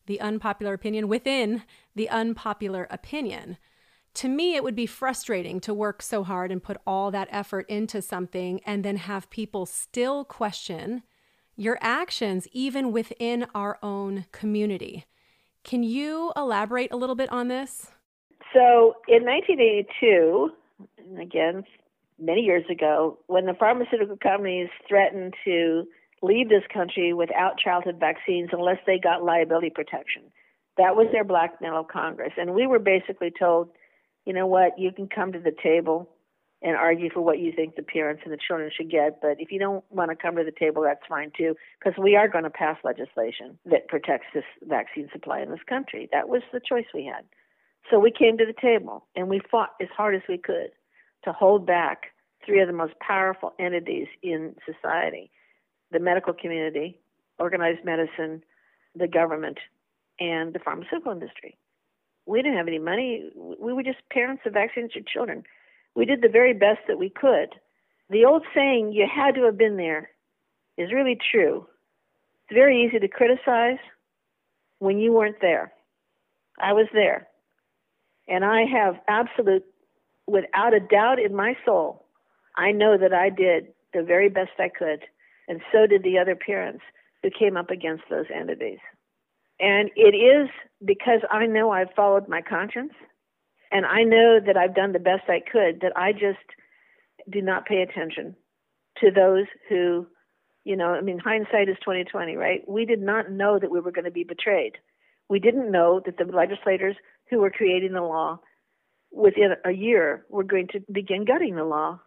the 0.09 0.21
unpopular 0.21 0.75
opinion 0.75 1.07
within 1.07 1.63
the 1.95 2.09
unpopular 2.11 2.89
opinion. 2.91 3.59
To 4.15 4.29
me, 4.29 4.57
it 4.57 4.65
would 4.65 4.75
be 4.75 4.87
frustrating 4.87 5.61
to 5.61 5.73
work 5.73 6.03
so 6.03 6.25
hard 6.25 6.51
and 6.51 6.61
put 6.61 6.79
all 6.85 7.13
that 7.13 7.29
effort 7.31 7.67
into 7.69 8.03
something 8.03 8.61
and 8.67 8.85
then 8.85 8.97
have 8.97 9.31
people 9.31 9.65
still 9.65 10.25
question 10.25 11.05
your 11.55 11.79
actions, 11.81 12.47
even 12.53 12.93
within 12.93 13.47
our 13.55 13.79
own 13.83 14.25
community. 14.33 15.05
Can 15.65 15.83
you 15.83 16.33
elaborate 16.37 16.93
a 16.93 16.97
little 16.97 17.17
bit 17.17 17.31
on 17.31 17.49
this? 17.49 17.91
So 18.55 18.95
in 19.09 19.25
1982, 19.25 20.51
again, 21.21 21.65
many 22.19 22.41
years 22.43 22.65
ago, 22.71 23.19
when 23.27 23.47
the 23.47 23.55
pharmaceutical 23.55 24.17
companies 24.17 24.69
threatened 24.89 25.35
to 25.45 25.87
leave 26.23 26.49
this 26.49 26.65
country 26.73 27.13
without 27.13 27.59
childhood 27.59 27.97
vaccines 27.99 28.51
unless 28.53 28.79
they 28.87 28.99
got 28.99 29.23
liability 29.23 29.71
protection, 29.71 30.23
that 30.77 30.97
was 30.97 31.09
their 31.13 31.25
blackmail 31.25 31.81
of 31.81 31.89
Congress. 31.89 32.33
And 32.37 32.55
we 32.55 32.67
were 32.67 32.79
basically 32.79 33.33
told, 33.37 33.71
you 34.25 34.33
know 34.33 34.47
what, 34.47 34.79
you 34.79 34.93
can 34.93 35.09
come 35.09 35.33
to 35.33 35.41
the 35.41 35.55
table 35.63 36.09
and 36.61 36.77
argue 36.77 37.09
for 37.11 37.21
what 37.21 37.39
you 37.39 37.53
think 37.53 37.77
the 37.77 37.83
parents 37.83 38.23
and 38.25 38.33
the 38.33 38.39
children 38.39 38.71
should 38.75 38.91
get. 38.91 39.21
But 39.21 39.37
if 39.39 39.53
you 39.53 39.59
don't 39.59 39.85
want 39.91 40.11
to 40.11 40.17
come 40.17 40.37
to 40.37 40.45
the 40.45 40.53
table, 40.53 40.83
that's 40.83 41.07
fine 41.09 41.31
too, 41.37 41.55
because 41.79 41.99
we 41.99 42.17
are 42.17 42.29
going 42.29 42.45
to 42.45 42.51
pass 42.51 42.77
legislation 42.83 43.59
that 43.67 43.89
protects 43.89 44.27
this 44.35 44.45
vaccine 44.63 45.09
supply 45.13 45.41
in 45.41 45.51
this 45.51 45.63
country. 45.69 46.09
That 46.13 46.29
was 46.29 46.43
the 46.53 46.61
choice 46.61 46.87
we 46.93 47.05
had. 47.05 47.25
So 47.91 47.99
we 47.99 48.11
came 48.11 48.39
to 48.39 48.45
the 48.45 48.61
table 48.61 49.07
and 49.15 49.29
we 49.29 49.41
fought 49.51 49.71
as 49.81 49.89
hard 49.97 50.15
as 50.15 50.23
we 50.29 50.37
could 50.37 50.71
to 51.25 51.33
hold 51.33 51.65
back 51.65 52.07
three 52.45 52.61
of 52.61 52.67
the 52.67 52.75
most 52.75 52.95
powerful 53.01 53.53
entities 53.59 54.09
in 54.23 54.55
society 54.67 55.31
the 55.91 55.99
medical 55.99 56.33
community, 56.33 56.99
organized 57.39 57.85
medicine, 57.85 58.43
the 58.95 59.09
government, 59.09 59.59
and 60.21 60.53
the 60.53 60.59
pharmaceutical 60.59 61.13
industry. 61.13 61.57
We 62.27 62.43
didn't 62.43 62.59
have 62.59 62.69
any 62.69 62.79
money. 62.79 63.31
We 63.37 63.73
were 63.73 63.83
just 63.83 63.99
parents 64.11 64.43
of 64.45 64.53
vaccinated 64.53 65.07
children. 65.07 65.45
We 65.95 66.05
did 66.05 66.21
the 66.21 66.29
very 66.29 66.53
best 66.53 66.81
that 66.89 66.99
we 66.99 67.09
could. 67.09 67.55
The 68.11 68.25
old 68.25 68.45
saying, 68.55 68.93
you 68.93 69.07
had 69.13 69.35
to 69.35 69.45
have 69.45 69.57
been 69.57 69.77
there, 69.77 70.11
is 70.77 70.93
really 70.93 71.19
true. 71.31 71.67
It's 72.45 72.55
very 72.55 72.85
easy 72.85 72.99
to 72.99 73.09
criticize 73.09 73.79
when 74.79 74.99
you 74.99 75.13
weren't 75.13 75.41
there. 75.41 75.73
I 76.61 76.73
was 76.73 76.87
there. 76.93 77.29
And 78.29 78.45
I 78.45 78.65
have 78.65 78.97
absolute, 79.09 79.65
without 80.27 80.75
a 80.75 80.81
doubt 80.81 81.19
in 81.19 81.35
my 81.35 81.57
soul, 81.65 82.07
I 82.57 82.73
know 82.73 82.99
that 82.99 83.13
I 83.13 83.31
did 83.31 83.69
the 83.95 84.03
very 84.03 84.29
best 84.29 84.51
I 84.59 84.69
could. 84.69 85.05
And 85.49 85.61
so 85.73 85.87
did 85.87 86.03
the 86.03 86.19
other 86.19 86.37
parents 86.37 86.83
who 87.23 87.31
came 87.31 87.57
up 87.57 87.71
against 87.71 88.05
those 88.11 88.27
entities. 88.33 88.79
And 89.59 89.91
it 89.97 90.15
is 90.15 90.49
because 90.85 91.21
I 91.31 91.47
know 91.47 91.71
I've 91.71 91.93
followed 91.97 92.29
my 92.29 92.43
conscience 92.43 92.93
and 93.73 93.85
I 93.85 94.05
know 94.05 94.39
that 94.45 94.57
I've 94.57 94.75
done 94.75 94.93
the 94.93 94.99
best 94.99 95.29
I 95.29 95.41
could 95.41 95.81
that 95.81 95.97
I 95.97 96.13
just 96.13 96.39
do 97.29 97.43
not 97.43 97.67
pay 97.67 97.83
attention 97.83 98.37
to 98.99 99.11
those 99.11 99.47
who, 99.69 100.07
you 100.65 100.77
know, 100.77 100.95
I 100.95 101.01
mean 101.01 101.19
hindsight 101.19 101.69
is 101.69 101.77
2020, 101.81 102.37
right? 102.37 102.63
We 102.69 102.85
did 102.85 103.01
not 103.01 103.31
know 103.31 103.59
that 103.59 103.71
we 103.71 103.81
were 103.81 103.93
going 103.93 104.05
to 104.05 104.11
be 104.11 104.25
betrayed. 104.25 104.79
We 105.29 105.41
didn't 105.41 105.73
know 105.73 106.01
that 106.07 106.17
the 106.19 106.25
legislators 106.25 106.97
who 107.31 107.39
were 107.39 107.51
creating 107.51 107.93
the 107.93 108.03
law 108.03 108.41
within 109.11 109.55
a 109.65 109.73
year 109.73 110.25
were 110.29 110.45
going 110.45 110.69
to 110.69 110.81
begin 110.93 111.25
gutting 111.25 111.57
the 111.57 111.65
law. 111.65 112.01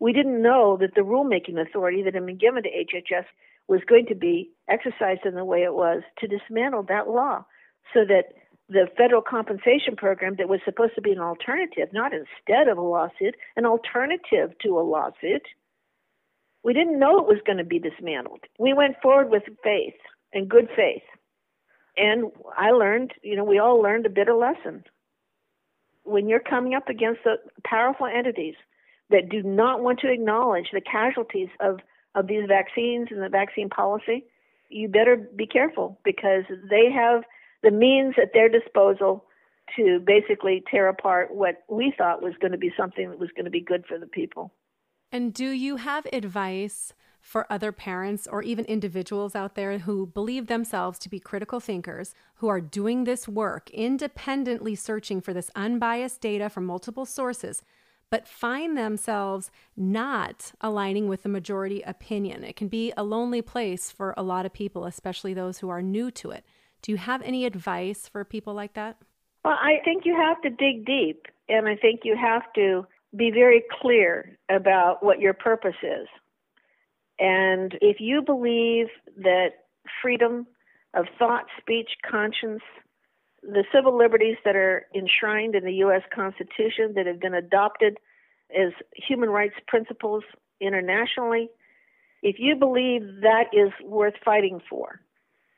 We 0.00 0.12
didn't 0.12 0.42
know 0.42 0.76
that 0.80 0.94
the 0.94 1.00
rulemaking 1.02 1.60
authority 1.60 2.02
that 2.02 2.14
had 2.14 2.26
been 2.26 2.38
given 2.38 2.62
to 2.62 2.68
HHS 2.68 3.24
was 3.66 3.80
going 3.86 4.06
to 4.06 4.14
be 4.14 4.50
exercised 4.68 5.26
in 5.26 5.34
the 5.34 5.44
way 5.44 5.62
it 5.62 5.74
was 5.74 6.02
to 6.18 6.26
dismantle 6.26 6.84
that 6.84 7.08
law 7.08 7.44
so 7.92 8.04
that 8.04 8.34
the 8.68 8.86
federal 8.96 9.22
compensation 9.22 9.96
program 9.96 10.36
that 10.36 10.48
was 10.48 10.60
supposed 10.64 10.94
to 10.94 11.02
be 11.02 11.12
an 11.12 11.18
alternative, 11.18 11.88
not 11.92 12.12
instead 12.12 12.68
of 12.68 12.78
a 12.78 12.82
lawsuit, 12.82 13.34
an 13.56 13.64
alternative 13.64 14.50
to 14.62 14.78
a 14.78 14.80
lawsuit, 14.80 15.42
we 16.62 16.72
didn't 16.72 16.98
know 16.98 17.18
it 17.18 17.26
was 17.26 17.38
going 17.46 17.58
to 17.58 17.64
be 17.64 17.78
dismantled. 17.78 18.40
We 18.58 18.72
went 18.72 18.96
forward 19.02 19.30
with 19.30 19.44
faith 19.62 19.94
and 20.32 20.48
good 20.48 20.68
faith 20.76 21.02
and 21.98 22.30
I 22.56 22.70
learned, 22.70 23.12
you 23.22 23.36
know, 23.36 23.44
we 23.44 23.58
all 23.58 23.82
learned 23.82 24.06
a 24.06 24.10
bitter 24.10 24.34
lesson. 24.34 24.84
When 26.04 26.28
you're 26.28 26.40
coming 26.40 26.74
up 26.74 26.88
against 26.88 27.24
the 27.24 27.36
powerful 27.64 28.06
entities 28.06 28.54
that 29.10 29.28
do 29.30 29.42
not 29.42 29.82
want 29.82 30.00
to 30.00 30.10
acknowledge 30.10 30.68
the 30.72 30.80
casualties 30.80 31.48
of, 31.60 31.80
of 32.14 32.26
these 32.26 32.44
vaccines 32.46 33.08
and 33.10 33.22
the 33.22 33.28
vaccine 33.28 33.68
policy, 33.68 34.24
you 34.68 34.88
better 34.88 35.16
be 35.16 35.46
careful 35.46 35.98
because 36.04 36.44
they 36.70 36.90
have 36.92 37.22
the 37.62 37.70
means 37.70 38.14
at 38.20 38.32
their 38.34 38.48
disposal 38.48 39.24
to 39.76 40.00
basically 40.06 40.62
tear 40.70 40.88
apart 40.88 41.34
what 41.34 41.64
we 41.68 41.92
thought 41.96 42.22
was 42.22 42.34
going 42.40 42.52
to 42.52 42.58
be 42.58 42.72
something 42.76 43.10
that 43.10 43.18
was 43.18 43.30
going 43.34 43.44
to 43.44 43.50
be 43.50 43.60
good 43.60 43.84
for 43.86 43.98
the 43.98 44.06
people. 44.06 44.52
And 45.10 45.32
do 45.32 45.50
you 45.50 45.76
have 45.76 46.06
advice 46.12 46.92
for 47.20 47.50
other 47.50 47.72
parents 47.72 48.26
or 48.30 48.42
even 48.42 48.64
individuals 48.66 49.34
out 49.34 49.54
there 49.54 49.78
who 49.78 50.06
believe 50.06 50.46
themselves 50.46 50.98
to 51.00 51.08
be 51.08 51.18
critical 51.18 51.60
thinkers, 51.60 52.14
who 52.36 52.48
are 52.48 52.60
doing 52.60 53.04
this 53.04 53.28
work, 53.28 53.70
independently 53.70 54.74
searching 54.74 55.20
for 55.20 55.34
this 55.34 55.50
unbiased 55.54 56.20
data 56.20 56.48
from 56.48 56.64
multiple 56.64 57.04
sources, 57.04 57.62
but 58.10 58.26
find 58.26 58.76
themselves 58.76 59.50
not 59.76 60.52
aligning 60.60 61.08
with 61.08 61.22
the 61.22 61.28
majority 61.28 61.82
opinion. 61.82 62.44
It 62.44 62.56
can 62.56 62.68
be 62.68 62.92
a 62.96 63.02
lonely 63.02 63.42
place 63.42 63.90
for 63.90 64.14
a 64.16 64.22
lot 64.22 64.46
of 64.46 64.52
people, 64.52 64.84
especially 64.84 65.34
those 65.34 65.58
who 65.58 65.68
are 65.68 65.82
new 65.82 66.10
to 66.12 66.30
it. 66.30 66.44
Do 66.82 66.92
you 66.92 66.98
have 66.98 67.22
any 67.22 67.44
advice 67.44 68.08
for 68.08 68.24
people 68.24 68.54
like 68.54 68.74
that? 68.74 68.96
Well, 69.44 69.58
I 69.60 69.80
think 69.84 70.04
you 70.04 70.14
have 70.16 70.40
to 70.42 70.50
dig 70.50 70.84
deep, 70.86 71.26
and 71.48 71.68
I 71.68 71.76
think 71.76 72.00
you 72.04 72.16
have 72.16 72.42
to 72.54 72.86
be 73.16 73.30
very 73.30 73.62
clear 73.80 74.38
about 74.48 75.02
what 75.02 75.20
your 75.20 75.34
purpose 75.34 75.76
is 75.82 76.08
And 77.18 77.76
if 77.80 78.00
you 78.00 78.22
believe 78.22 78.86
that 79.16 79.64
freedom 80.00 80.46
of 80.94 81.06
thought, 81.18 81.46
speech, 81.60 81.90
conscience, 82.08 82.62
the 83.48 83.64
civil 83.74 83.96
liberties 83.96 84.36
that 84.44 84.56
are 84.56 84.86
enshrined 84.94 85.54
in 85.54 85.64
the 85.64 85.72
U.S. 85.76 86.02
Constitution 86.14 86.92
that 86.94 87.06
have 87.06 87.18
been 87.18 87.34
adopted 87.34 87.98
as 88.54 88.72
human 88.94 89.30
rights 89.30 89.54
principles 89.66 90.22
internationally, 90.60 91.48
if 92.22 92.36
you 92.38 92.56
believe 92.56 93.02
that 93.22 93.44
is 93.54 93.72
worth 93.82 94.14
fighting 94.22 94.60
for, 94.68 95.00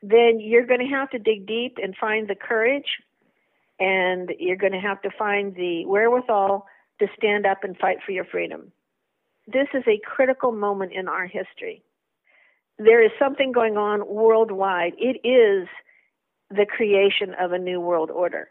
then 0.01 0.39
you're 0.39 0.65
going 0.65 0.79
to 0.79 0.95
have 0.95 1.09
to 1.09 1.19
dig 1.19 1.45
deep 1.45 1.77
and 1.83 1.95
find 1.99 2.29
the 2.29 2.35
courage 2.35 2.85
and 3.77 4.31
you're 4.39 4.55
going 4.55 4.71
to 4.71 4.79
have 4.79 5.01
to 5.01 5.09
find 5.17 5.55
the 5.55 5.85
wherewithal 5.85 6.65
to 6.99 7.07
stand 7.17 7.45
up 7.45 7.63
and 7.63 7.77
fight 7.77 7.97
for 8.05 8.11
your 8.11 8.25
freedom. 8.25 8.71
This 9.47 9.67
is 9.73 9.83
a 9.87 9.99
critical 10.05 10.51
moment 10.51 10.93
in 10.93 11.07
our 11.07 11.25
history. 11.25 11.83
There 12.77 13.03
is 13.03 13.11
something 13.19 13.51
going 13.51 13.77
on 13.77 14.07
worldwide. 14.07 14.93
It 14.97 15.27
is 15.27 15.67
the 16.51 16.65
creation 16.65 17.33
of 17.39 17.51
a 17.51 17.59
new 17.59 17.79
world 17.79 18.11
order. 18.11 18.49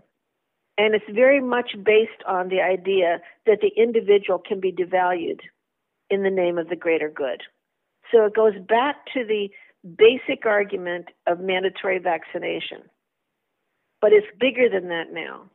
And 0.78 0.94
it's 0.94 1.04
very 1.10 1.40
much 1.40 1.72
based 1.84 2.22
on 2.26 2.48
the 2.48 2.60
idea 2.60 3.20
that 3.46 3.60
the 3.60 3.70
individual 3.76 4.38
can 4.38 4.60
be 4.60 4.72
devalued 4.72 5.40
in 6.08 6.22
the 6.22 6.30
name 6.30 6.58
of 6.58 6.68
the 6.68 6.76
greater 6.76 7.10
good. 7.10 7.42
So 8.10 8.24
it 8.24 8.34
goes 8.34 8.54
back 8.68 9.06
to 9.14 9.24
the 9.24 9.50
basic 9.84 10.46
argument 10.46 11.06
of 11.26 11.40
mandatory 11.40 11.98
vaccination. 11.98 12.82
But 14.00 14.12
it's 14.12 14.26
bigger 14.38 14.68
than 14.68 14.88
that 14.88 15.12
now. 15.12 15.50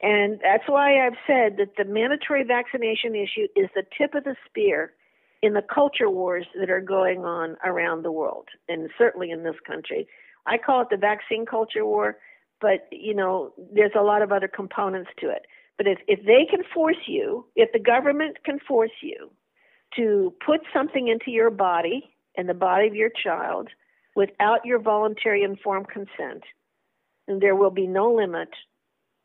And 0.00 0.38
that's 0.42 0.68
why 0.68 1.04
I've 1.04 1.18
said 1.26 1.56
that 1.58 1.76
the 1.76 1.84
mandatory 1.84 2.44
vaccination 2.44 3.14
issue 3.14 3.48
is 3.56 3.68
the 3.74 3.84
tip 3.96 4.14
of 4.14 4.24
the 4.24 4.36
spear 4.46 4.92
in 5.42 5.54
the 5.54 5.62
culture 5.62 6.10
wars 6.10 6.46
that 6.58 6.70
are 6.70 6.80
going 6.80 7.24
on 7.24 7.56
around 7.64 8.02
the 8.02 8.12
world, 8.12 8.48
and 8.68 8.90
certainly 8.96 9.30
in 9.30 9.42
this 9.42 9.56
country. 9.66 10.06
I 10.48 10.58
call 10.58 10.82
it 10.82 10.88
the 10.90 10.96
vaccine 10.96 11.46
culture 11.46 11.84
war, 11.84 12.16
but 12.60 12.88
you 12.90 13.14
know, 13.14 13.52
there's 13.72 13.92
a 13.98 14.02
lot 14.02 14.22
of 14.22 14.32
other 14.32 14.48
components 14.48 15.10
to 15.20 15.30
it. 15.30 15.42
But 15.76 15.86
if, 15.86 15.98
if 16.08 16.20
they 16.26 16.44
can 16.50 16.64
force 16.74 17.04
you, 17.06 17.46
if 17.54 17.70
the 17.72 17.78
government 17.78 18.38
can 18.44 18.58
force 18.58 18.90
you 19.00 19.30
to 19.96 20.34
put 20.44 20.60
something 20.74 21.08
into 21.08 21.30
your 21.30 21.50
body 21.50 22.10
and 22.36 22.48
the 22.48 22.54
body 22.54 22.88
of 22.88 22.94
your 22.94 23.10
child 23.10 23.68
without 24.16 24.64
your 24.64 24.80
voluntary 24.80 25.44
informed 25.44 25.88
consent, 25.88 26.42
then 27.28 27.38
there 27.40 27.54
will 27.54 27.70
be 27.70 27.86
no 27.86 28.12
limit 28.12 28.48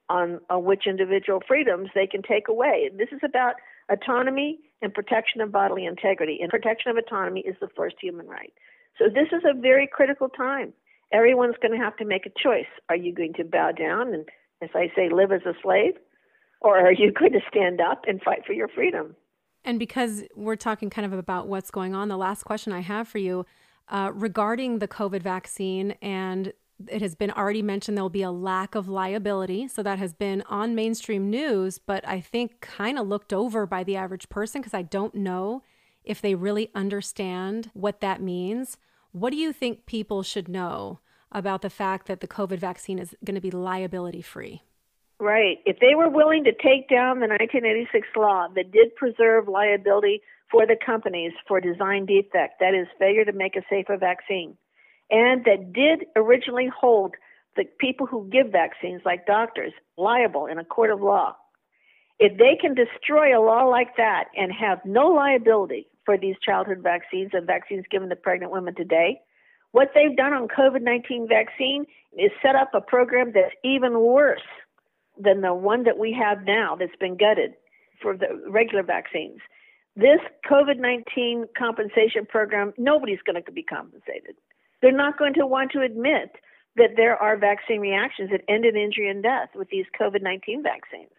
on, 0.09 0.39
on 0.49 0.63
which 0.63 0.86
individual 0.86 1.41
freedoms 1.47 1.89
they 1.95 2.05
can 2.05 2.21
take 2.21 2.47
away. 2.47 2.91
This 2.95 3.09
is 3.12 3.21
about 3.23 3.55
autonomy 3.91 4.59
and 4.81 4.93
protection 4.93 5.41
of 5.41 5.51
bodily 5.51 5.86
integrity, 5.86 6.39
and 6.41 6.49
protection 6.49 6.91
of 6.91 6.97
autonomy 6.97 7.41
is 7.41 7.55
the 7.62 7.69
first 7.75 7.95
human 7.99 8.27
right. 8.27 8.53
So 8.99 9.05
this 9.05 9.29
is 9.31 9.43
a 9.43 9.59
very 9.59 9.88
critical 9.91 10.29
time. 10.29 10.73
Everyone's 11.13 11.56
going 11.62 11.78
to 11.78 11.84
have 11.84 11.95
to 11.97 12.06
make 12.06 12.26
a 12.26 12.32
choice. 12.41 12.67
Are 12.89 12.95
you 12.95 13.13
going 13.13 13.34
to 13.34 13.43
bow 13.43 13.71
down 13.71 14.13
and, 14.13 14.28
as 14.62 14.69
I 14.76 14.91
say, 14.95 15.10
live 15.10 15.32
as 15.32 15.45
a 15.45 15.54
slave? 15.62 15.93
Or 16.60 16.78
are 16.78 16.91
you 16.91 17.12
going 17.19 17.34
to 17.34 17.41
stand 17.49 17.80
up 17.80 18.04
and 18.08 18.21
fight 18.21 18.45
for 18.45 18.54
your 18.54 18.67
freedom? 18.67 19.15
And 19.65 19.80
because 19.80 20.23
we're 20.36 20.56
talking 20.58 20.89
kind 20.89 21.06
of 21.06 21.13
about 21.17 21.47
what's 21.47 21.71
going 21.71 21.95
on, 21.95 22.10
the 22.10 22.17
last 22.17 22.43
question 22.43 22.73
I 22.73 22.82
have 22.82 23.08
for 23.08 23.19
you 23.19 23.45
uh, 23.88 24.12
regarding 24.13 24.80
the 24.80 24.88
COVID 24.88 25.21
vaccine, 25.21 25.91
and 26.02 26.52
it 26.89 27.02
has 27.02 27.15
been 27.15 27.32
already 27.32 27.62
mentioned 27.62 27.97
there 27.97 28.04
will 28.04 28.10
be 28.10 28.23
a 28.23 28.32
lack 28.32 28.76
of 28.76 28.89
liability. 28.89 29.67
So 29.67 29.84
that 29.84 29.99
has 29.99 30.13
been 30.13 30.43
on 30.49 30.76
mainstream 30.76 31.30
news, 31.30 31.80
but 31.80 32.06
I 32.08 32.19
think 32.19 32.60
kind 32.62 32.97
of 32.97 33.08
looked 33.08 33.32
over 33.32 33.65
by 33.65 33.84
the 33.84 33.95
average 33.95 34.30
person 34.30 34.62
because 34.62 34.73
I 34.73 34.82
don't 34.82 35.15
know 35.15 35.63
if 36.04 36.21
they 36.21 36.36
really 36.36 36.69
understand 36.76 37.69
what 37.73 38.02
that 38.02 38.21
means. 38.21 38.78
What 39.12 39.30
do 39.30 39.38
you 39.38 39.54
think 39.54 39.86
people 39.86 40.23
should 40.23 40.49
know 40.49 40.99
about 41.33 41.61
the 41.61 41.69
fact 41.69 42.07
that 42.07 42.21
the 42.21 42.27
COVID 42.27 42.59
vaccine 42.59 42.99
is 42.99 43.15
going 43.25 43.35
to 43.35 43.41
be 43.41 43.51
liability 43.51 44.21
free? 44.21 44.61
Right. 45.19 45.59
If 45.65 45.79
they 45.79 45.95
were 45.95 46.09
willing 46.09 46.43
to 46.43 46.51
take 46.51 46.89
down 46.89 47.19
the 47.19 47.27
1986 47.27 48.07
law 48.15 48.47
that 48.55 48.71
did 48.71 48.95
preserve 48.95 49.47
liability 49.47 50.21
for 50.51 50.65
the 50.65 50.75
companies 50.85 51.31
for 51.47 51.59
design 51.59 52.05
defect, 52.05 52.59
that 52.59 52.73
is, 52.73 52.87
failure 52.99 53.25
to 53.25 53.31
make 53.31 53.55
a 53.55 53.61
safer 53.69 53.97
vaccine, 53.97 54.57
and 55.09 55.45
that 55.45 55.73
did 55.73 56.05
originally 56.15 56.67
hold 56.67 57.15
the 57.55 57.65
people 57.79 58.05
who 58.05 58.27
give 58.31 58.51
vaccines, 58.51 59.01
like 59.05 59.25
doctors, 59.25 59.73
liable 59.97 60.47
in 60.47 60.57
a 60.57 60.65
court 60.65 60.89
of 60.89 61.01
law, 61.01 61.35
if 62.19 62.37
they 62.37 62.57
can 62.59 62.75
destroy 62.75 63.37
a 63.37 63.41
law 63.41 63.63
like 63.63 63.95
that 63.97 64.25
and 64.35 64.51
have 64.51 64.79
no 64.85 65.07
liability 65.07 65.87
for 66.05 66.17
these 66.17 66.35
childhood 66.43 66.79
vaccines 66.81 67.31
and 67.33 67.47
vaccines 67.47 67.85
given 67.89 68.09
to 68.09 68.15
pregnant 68.15 68.51
women 68.51 68.75
today, 68.75 69.21
what 69.73 69.89
they've 69.93 70.15
done 70.15 70.33
on 70.33 70.47
COVID 70.47 70.81
19 70.81 71.27
vaccine 71.27 71.86
is 72.17 72.31
set 72.41 72.55
up 72.55 72.71
a 72.73 72.79
program 72.79 73.31
that's 73.33 73.53
even 73.63 73.99
worse 73.99 74.47
than 75.17 75.41
the 75.41 75.53
one 75.53 75.83
that 75.83 75.97
we 75.97 76.13
have 76.13 76.45
now 76.45 76.75
that's 76.79 76.95
been 76.99 77.17
gutted 77.17 77.53
for 78.01 78.15
the 78.15 78.27
regular 78.47 78.83
vaccines. 78.83 79.39
This 79.95 80.19
COVID 80.49 80.79
19 80.79 81.47
compensation 81.57 82.25
program, 82.25 82.73
nobody's 82.77 83.21
going 83.25 83.43
to 83.43 83.51
be 83.51 83.63
compensated. 83.63 84.36
They're 84.81 84.91
not 84.91 85.17
going 85.17 85.33
to 85.36 85.47
want 85.47 85.71
to 85.71 85.81
admit 85.81 86.36
that 86.75 86.91
there 86.95 87.17
are 87.17 87.36
vaccine 87.36 87.79
reactions 87.79 88.29
that 88.31 88.41
end 88.47 88.65
in 88.65 88.75
injury 88.75 89.09
and 89.09 89.23
death 89.23 89.49
with 89.55 89.69
these 89.69 89.86
COVID 89.99 90.21
19 90.21 90.62
vaccines. 90.62 91.12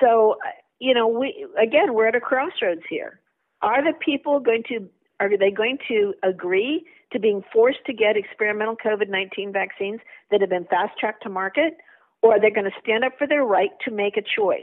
So, 0.00 0.36
you 0.80 0.94
know, 0.94 1.06
we 1.06 1.46
again, 1.60 1.94
we're 1.94 2.08
at 2.08 2.16
a 2.16 2.20
crossroads 2.20 2.82
here. 2.90 3.20
Are 3.62 3.84
the 3.84 3.96
people 4.04 4.40
going 4.40 4.64
to 4.68 4.88
are 5.20 5.36
they 5.36 5.50
going 5.50 5.78
to 5.88 6.14
agree 6.22 6.86
to 7.12 7.20
being 7.20 7.42
forced 7.52 7.84
to 7.86 7.92
get 7.92 8.16
experimental 8.16 8.76
COVID 8.76 9.08
19 9.08 9.52
vaccines 9.52 10.00
that 10.30 10.40
have 10.40 10.50
been 10.50 10.64
fast 10.64 10.98
tracked 10.98 11.22
to 11.24 11.28
market? 11.28 11.74
or 12.22 12.34
are 12.34 12.40
they 12.40 12.50
going 12.50 12.64
to 12.64 12.80
stand 12.82 13.04
up 13.04 13.12
for 13.18 13.26
their 13.26 13.44
right 13.44 13.70
to 13.84 13.90
make 13.90 14.16
a 14.16 14.22
choice? 14.22 14.60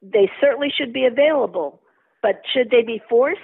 They 0.00 0.30
certainly 0.40 0.68
should 0.76 0.92
be 0.92 1.04
available, 1.04 1.80
but 2.22 2.42
should 2.52 2.70
they 2.70 2.82
be 2.82 3.00
forced? 3.08 3.40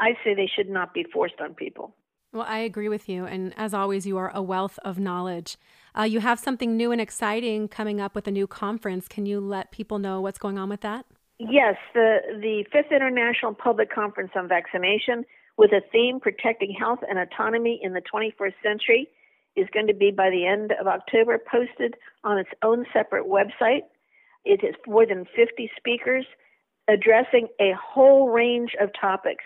I 0.00 0.12
say 0.24 0.34
they 0.34 0.48
should 0.54 0.68
not 0.68 0.94
be 0.94 1.04
forced 1.12 1.40
on 1.40 1.54
people. 1.54 1.94
Well, 2.32 2.46
I 2.46 2.58
agree 2.58 2.88
with 2.88 3.08
you. 3.08 3.24
And 3.24 3.54
as 3.56 3.74
always, 3.74 4.06
you 4.06 4.16
are 4.18 4.30
a 4.34 4.42
wealth 4.42 4.78
of 4.84 4.98
knowledge. 4.98 5.56
Uh, 5.98 6.02
you 6.02 6.20
have 6.20 6.38
something 6.38 6.76
new 6.76 6.92
and 6.92 7.00
exciting 7.00 7.68
coming 7.68 8.00
up 8.00 8.14
with 8.14 8.28
a 8.28 8.30
new 8.30 8.46
conference. 8.46 9.08
Can 9.08 9.26
you 9.26 9.40
let 9.40 9.72
people 9.72 9.98
know 9.98 10.20
what's 10.20 10.38
going 10.38 10.58
on 10.58 10.68
with 10.68 10.82
that? 10.82 11.06
Yes, 11.38 11.76
the, 11.94 12.18
the 12.40 12.64
Fifth 12.72 12.90
International 12.90 13.54
Public 13.54 13.92
Conference 13.92 14.32
on 14.34 14.48
Vaccination 14.48 15.24
with 15.56 15.72
a 15.72 15.80
theme 15.92 16.18
protecting 16.20 16.72
health 16.72 17.00
and 17.08 17.18
autonomy 17.18 17.78
in 17.82 17.92
the 17.92 18.02
21st 18.02 18.54
century 18.62 19.08
is 19.56 19.66
going 19.72 19.86
to 19.86 19.94
be 19.94 20.10
by 20.10 20.30
the 20.30 20.46
end 20.46 20.72
of 20.80 20.86
October 20.86 21.38
posted 21.38 21.94
on 22.24 22.38
its 22.38 22.50
own 22.62 22.86
separate 22.92 23.26
website. 23.26 23.82
It 24.44 24.64
is 24.64 24.74
more 24.86 25.06
than 25.06 25.26
50 25.36 25.70
speakers 25.76 26.26
addressing 26.88 27.48
a 27.60 27.72
whole 27.72 28.30
range 28.30 28.72
of 28.80 28.90
topics 28.98 29.44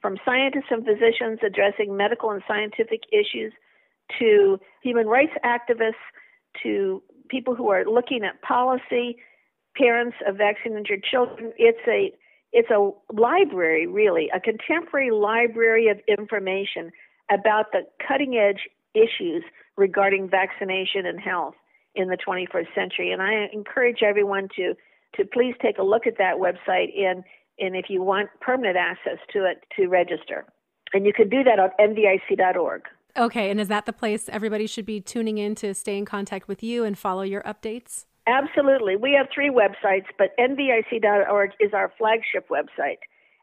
from 0.00 0.18
scientists 0.24 0.70
and 0.70 0.84
physicians 0.84 1.40
addressing 1.44 1.96
medical 1.96 2.30
and 2.30 2.42
scientific 2.46 3.00
issues 3.10 3.52
to 4.18 4.58
human 4.82 5.06
rights 5.06 5.32
activists 5.44 5.94
to 6.62 7.02
people 7.28 7.54
who 7.54 7.68
are 7.70 7.84
looking 7.84 8.22
at 8.22 8.40
policy, 8.42 9.16
parents 9.76 10.16
of 10.26 10.36
vaccine 10.36 10.76
injured 10.76 11.04
children. 11.04 11.52
It's 11.56 11.86
a 11.88 12.12
it's 12.52 12.70
a 12.70 12.90
library, 13.12 13.88
really, 13.88 14.30
a 14.32 14.38
contemporary 14.38 15.10
library 15.10 15.88
of 15.88 15.98
information 16.06 16.92
about 17.28 17.72
the 17.72 17.80
cutting 18.06 18.36
edge 18.36 18.68
issues 18.94 19.42
regarding 19.76 20.30
vaccination 20.30 21.04
and 21.04 21.18
health 21.18 21.54
in 21.96 22.08
the 22.08 22.16
21st 22.16 22.72
century. 22.74 23.10
And 23.10 23.20
I 23.20 23.48
encourage 23.52 24.02
everyone 24.02 24.48
to 24.56 24.74
to 25.16 25.24
please 25.24 25.54
take 25.62 25.78
a 25.78 25.82
look 25.82 26.06
at 26.06 26.18
that 26.18 26.36
website 26.36 26.96
and 26.98 27.24
and 27.58 27.76
if 27.76 27.86
you 27.88 28.02
want 28.02 28.30
permanent 28.40 28.76
access 28.76 29.18
to 29.32 29.44
it 29.44 29.64
to 29.76 29.86
register. 29.88 30.44
And 30.92 31.06
you 31.06 31.12
can 31.12 31.28
do 31.28 31.42
that 31.44 31.58
on 31.58 31.70
nvic.org. 31.80 32.82
Okay, 33.16 33.50
and 33.50 33.60
is 33.60 33.68
that 33.68 33.86
the 33.86 33.92
place 33.92 34.28
everybody 34.28 34.66
should 34.66 34.86
be 34.86 35.00
tuning 35.00 35.38
in 35.38 35.54
to 35.56 35.72
stay 35.72 35.96
in 35.96 36.04
contact 36.04 36.48
with 36.48 36.62
you 36.64 36.84
and 36.84 36.98
follow 36.98 37.22
your 37.22 37.42
updates? 37.42 38.06
Absolutely. 38.26 38.96
We 38.96 39.12
have 39.12 39.26
three 39.34 39.50
websites, 39.50 40.06
but 40.18 40.30
nvic.org 40.38 41.50
is 41.60 41.74
our 41.74 41.92
flagship 41.98 42.48
website. 42.48 42.98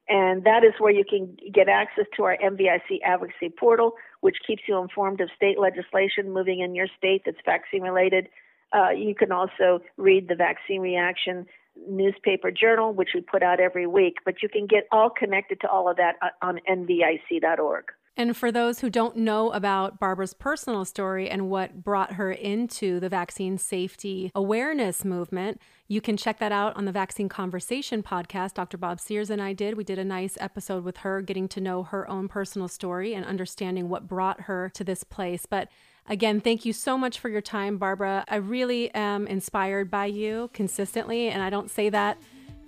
And 0.09 0.43
that 0.43 0.63
is 0.63 0.73
where 0.79 0.91
you 0.91 1.05
can 1.07 1.37
get 1.53 1.69
access 1.69 2.05
to 2.17 2.23
our 2.23 2.37
NVIC 2.37 2.99
advocacy 3.05 3.49
portal, 3.49 3.93
which 4.21 4.37
keeps 4.45 4.63
you 4.67 4.77
informed 4.81 5.21
of 5.21 5.29
state 5.35 5.59
legislation 5.59 6.33
moving 6.33 6.59
in 6.61 6.73
your 6.75 6.87
state 6.97 7.21
that's 7.25 7.37
vaccine 7.45 7.83
related. 7.83 8.27
Uh, 8.73 8.89
you 8.89 9.13
can 9.13 9.31
also 9.31 9.81
read 9.97 10.27
the 10.27 10.35
Vaccine 10.35 10.81
Reaction 10.81 11.45
newspaper 11.87 12.51
journal, 12.51 12.93
which 12.93 13.09
we 13.13 13.21
put 13.21 13.43
out 13.43 13.59
every 13.59 13.85
week. 13.85 14.15
But 14.25 14.41
you 14.41 14.49
can 14.49 14.65
get 14.65 14.87
all 14.91 15.09
connected 15.09 15.61
to 15.61 15.69
all 15.69 15.89
of 15.89 15.97
that 15.97 16.15
on 16.41 16.59
nvic.org. 16.69 17.85
And 18.17 18.35
for 18.35 18.51
those 18.51 18.79
who 18.79 18.89
don't 18.89 19.15
know 19.15 19.51
about 19.51 19.99
Barbara's 19.99 20.33
personal 20.33 20.83
story 20.83 21.29
and 21.29 21.49
what 21.49 21.83
brought 21.83 22.13
her 22.13 22.31
into 22.31 22.99
the 22.99 23.09
vaccine 23.09 23.57
safety 23.57 24.31
awareness 24.35 25.05
movement, 25.05 25.61
you 25.87 26.01
can 26.01 26.17
check 26.17 26.39
that 26.39 26.51
out 26.51 26.75
on 26.75 26.85
the 26.85 26.91
Vaccine 26.91 27.29
Conversation 27.29 28.03
podcast. 28.03 28.53
Dr. 28.53 28.77
Bob 28.77 28.99
Sears 28.99 29.29
and 29.29 29.41
I 29.41 29.53
did. 29.53 29.77
We 29.77 29.83
did 29.83 29.97
a 29.97 30.03
nice 30.03 30.37
episode 30.41 30.83
with 30.83 30.97
her, 30.97 31.21
getting 31.21 31.47
to 31.49 31.61
know 31.61 31.83
her 31.83 32.09
own 32.09 32.27
personal 32.27 32.67
story 32.67 33.13
and 33.13 33.25
understanding 33.25 33.87
what 33.87 34.07
brought 34.07 34.41
her 34.41 34.69
to 34.75 34.83
this 34.83 35.03
place. 35.03 35.45
But 35.45 35.69
Again, 36.07 36.41
thank 36.41 36.65
you 36.65 36.73
so 36.73 36.97
much 36.97 37.19
for 37.19 37.29
your 37.29 37.41
time, 37.41 37.77
Barbara. 37.77 38.25
I 38.27 38.37
really 38.37 38.93
am 38.93 39.27
inspired 39.27 39.91
by 39.91 40.07
you 40.07 40.49
consistently, 40.51 41.29
and 41.29 41.43
I 41.43 41.49
don't 41.49 41.69
say 41.69 41.89
that 41.89 42.17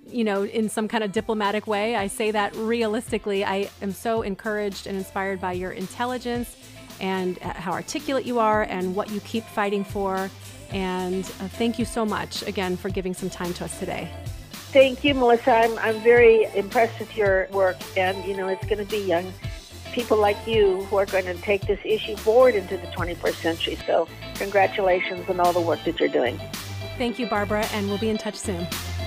you 0.09 0.23
know, 0.23 0.45
in 0.45 0.69
some 0.69 0.87
kind 0.87 1.03
of 1.03 1.11
diplomatic 1.11 1.67
way. 1.67 1.95
I 1.95 2.07
say 2.07 2.31
that 2.31 2.55
realistically. 2.55 3.43
I 3.43 3.69
am 3.81 3.91
so 3.91 4.21
encouraged 4.21 4.87
and 4.87 4.97
inspired 4.97 5.39
by 5.39 5.53
your 5.53 5.71
intelligence 5.71 6.55
and 6.99 7.37
how 7.39 7.71
articulate 7.71 8.25
you 8.25 8.39
are 8.39 8.63
and 8.63 8.95
what 8.95 9.11
you 9.11 9.19
keep 9.21 9.43
fighting 9.43 9.83
for. 9.83 10.29
And 10.71 11.23
uh, 11.23 11.47
thank 11.47 11.77
you 11.77 11.85
so 11.85 12.05
much 12.05 12.41
again 12.43 12.77
for 12.77 12.89
giving 12.89 13.13
some 13.13 13.29
time 13.29 13.53
to 13.55 13.65
us 13.65 13.79
today. 13.79 14.09
Thank 14.51 15.03
you, 15.03 15.13
Melissa. 15.13 15.51
I'm, 15.51 15.77
I'm 15.79 16.01
very 16.01 16.45
impressed 16.55 16.99
with 16.99 17.15
your 17.15 17.47
work. 17.51 17.77
And, 17.95 18.23
you 18.25 18.35
know, 18.35 18.47
it's 18.47 18.65
going 18.65 18.83
to 18.83 18.89
be 18.89 18.97
young 18.97 19.31
people 19.91 20.17
like 20.17 20.47
you 20.47 20.83
who 20.85 20.97
are 20.97 21.05
going 21.05 21.25
to 21.25 21.35
take 21.35 21.61
this 21.67 21.79
issue 21.85 22.15
forward 22.15 22.55
into 22.55 22.77
the 22.77 22.87
21st 22.87 23.35
century. 23.35 23.77
So, 23.85 24.07
congratulations 24.35 25.29
on 25.29 25.39
all 25.39 25.53
the 25.53 25.61
work 25.61 25.83
that 25.85 25.99
you're 25.99 26.09
doing. 26.09 26.39
Thank 26.97 27.19
you, 27.19 27.27
Barbara, 27.27 27.65
and 27.73 27.87
we'll 27.87 27.99
be 27.99 28.09
in 28.09 28.17
touch 28.17 28.35
soon. 28.35 28.67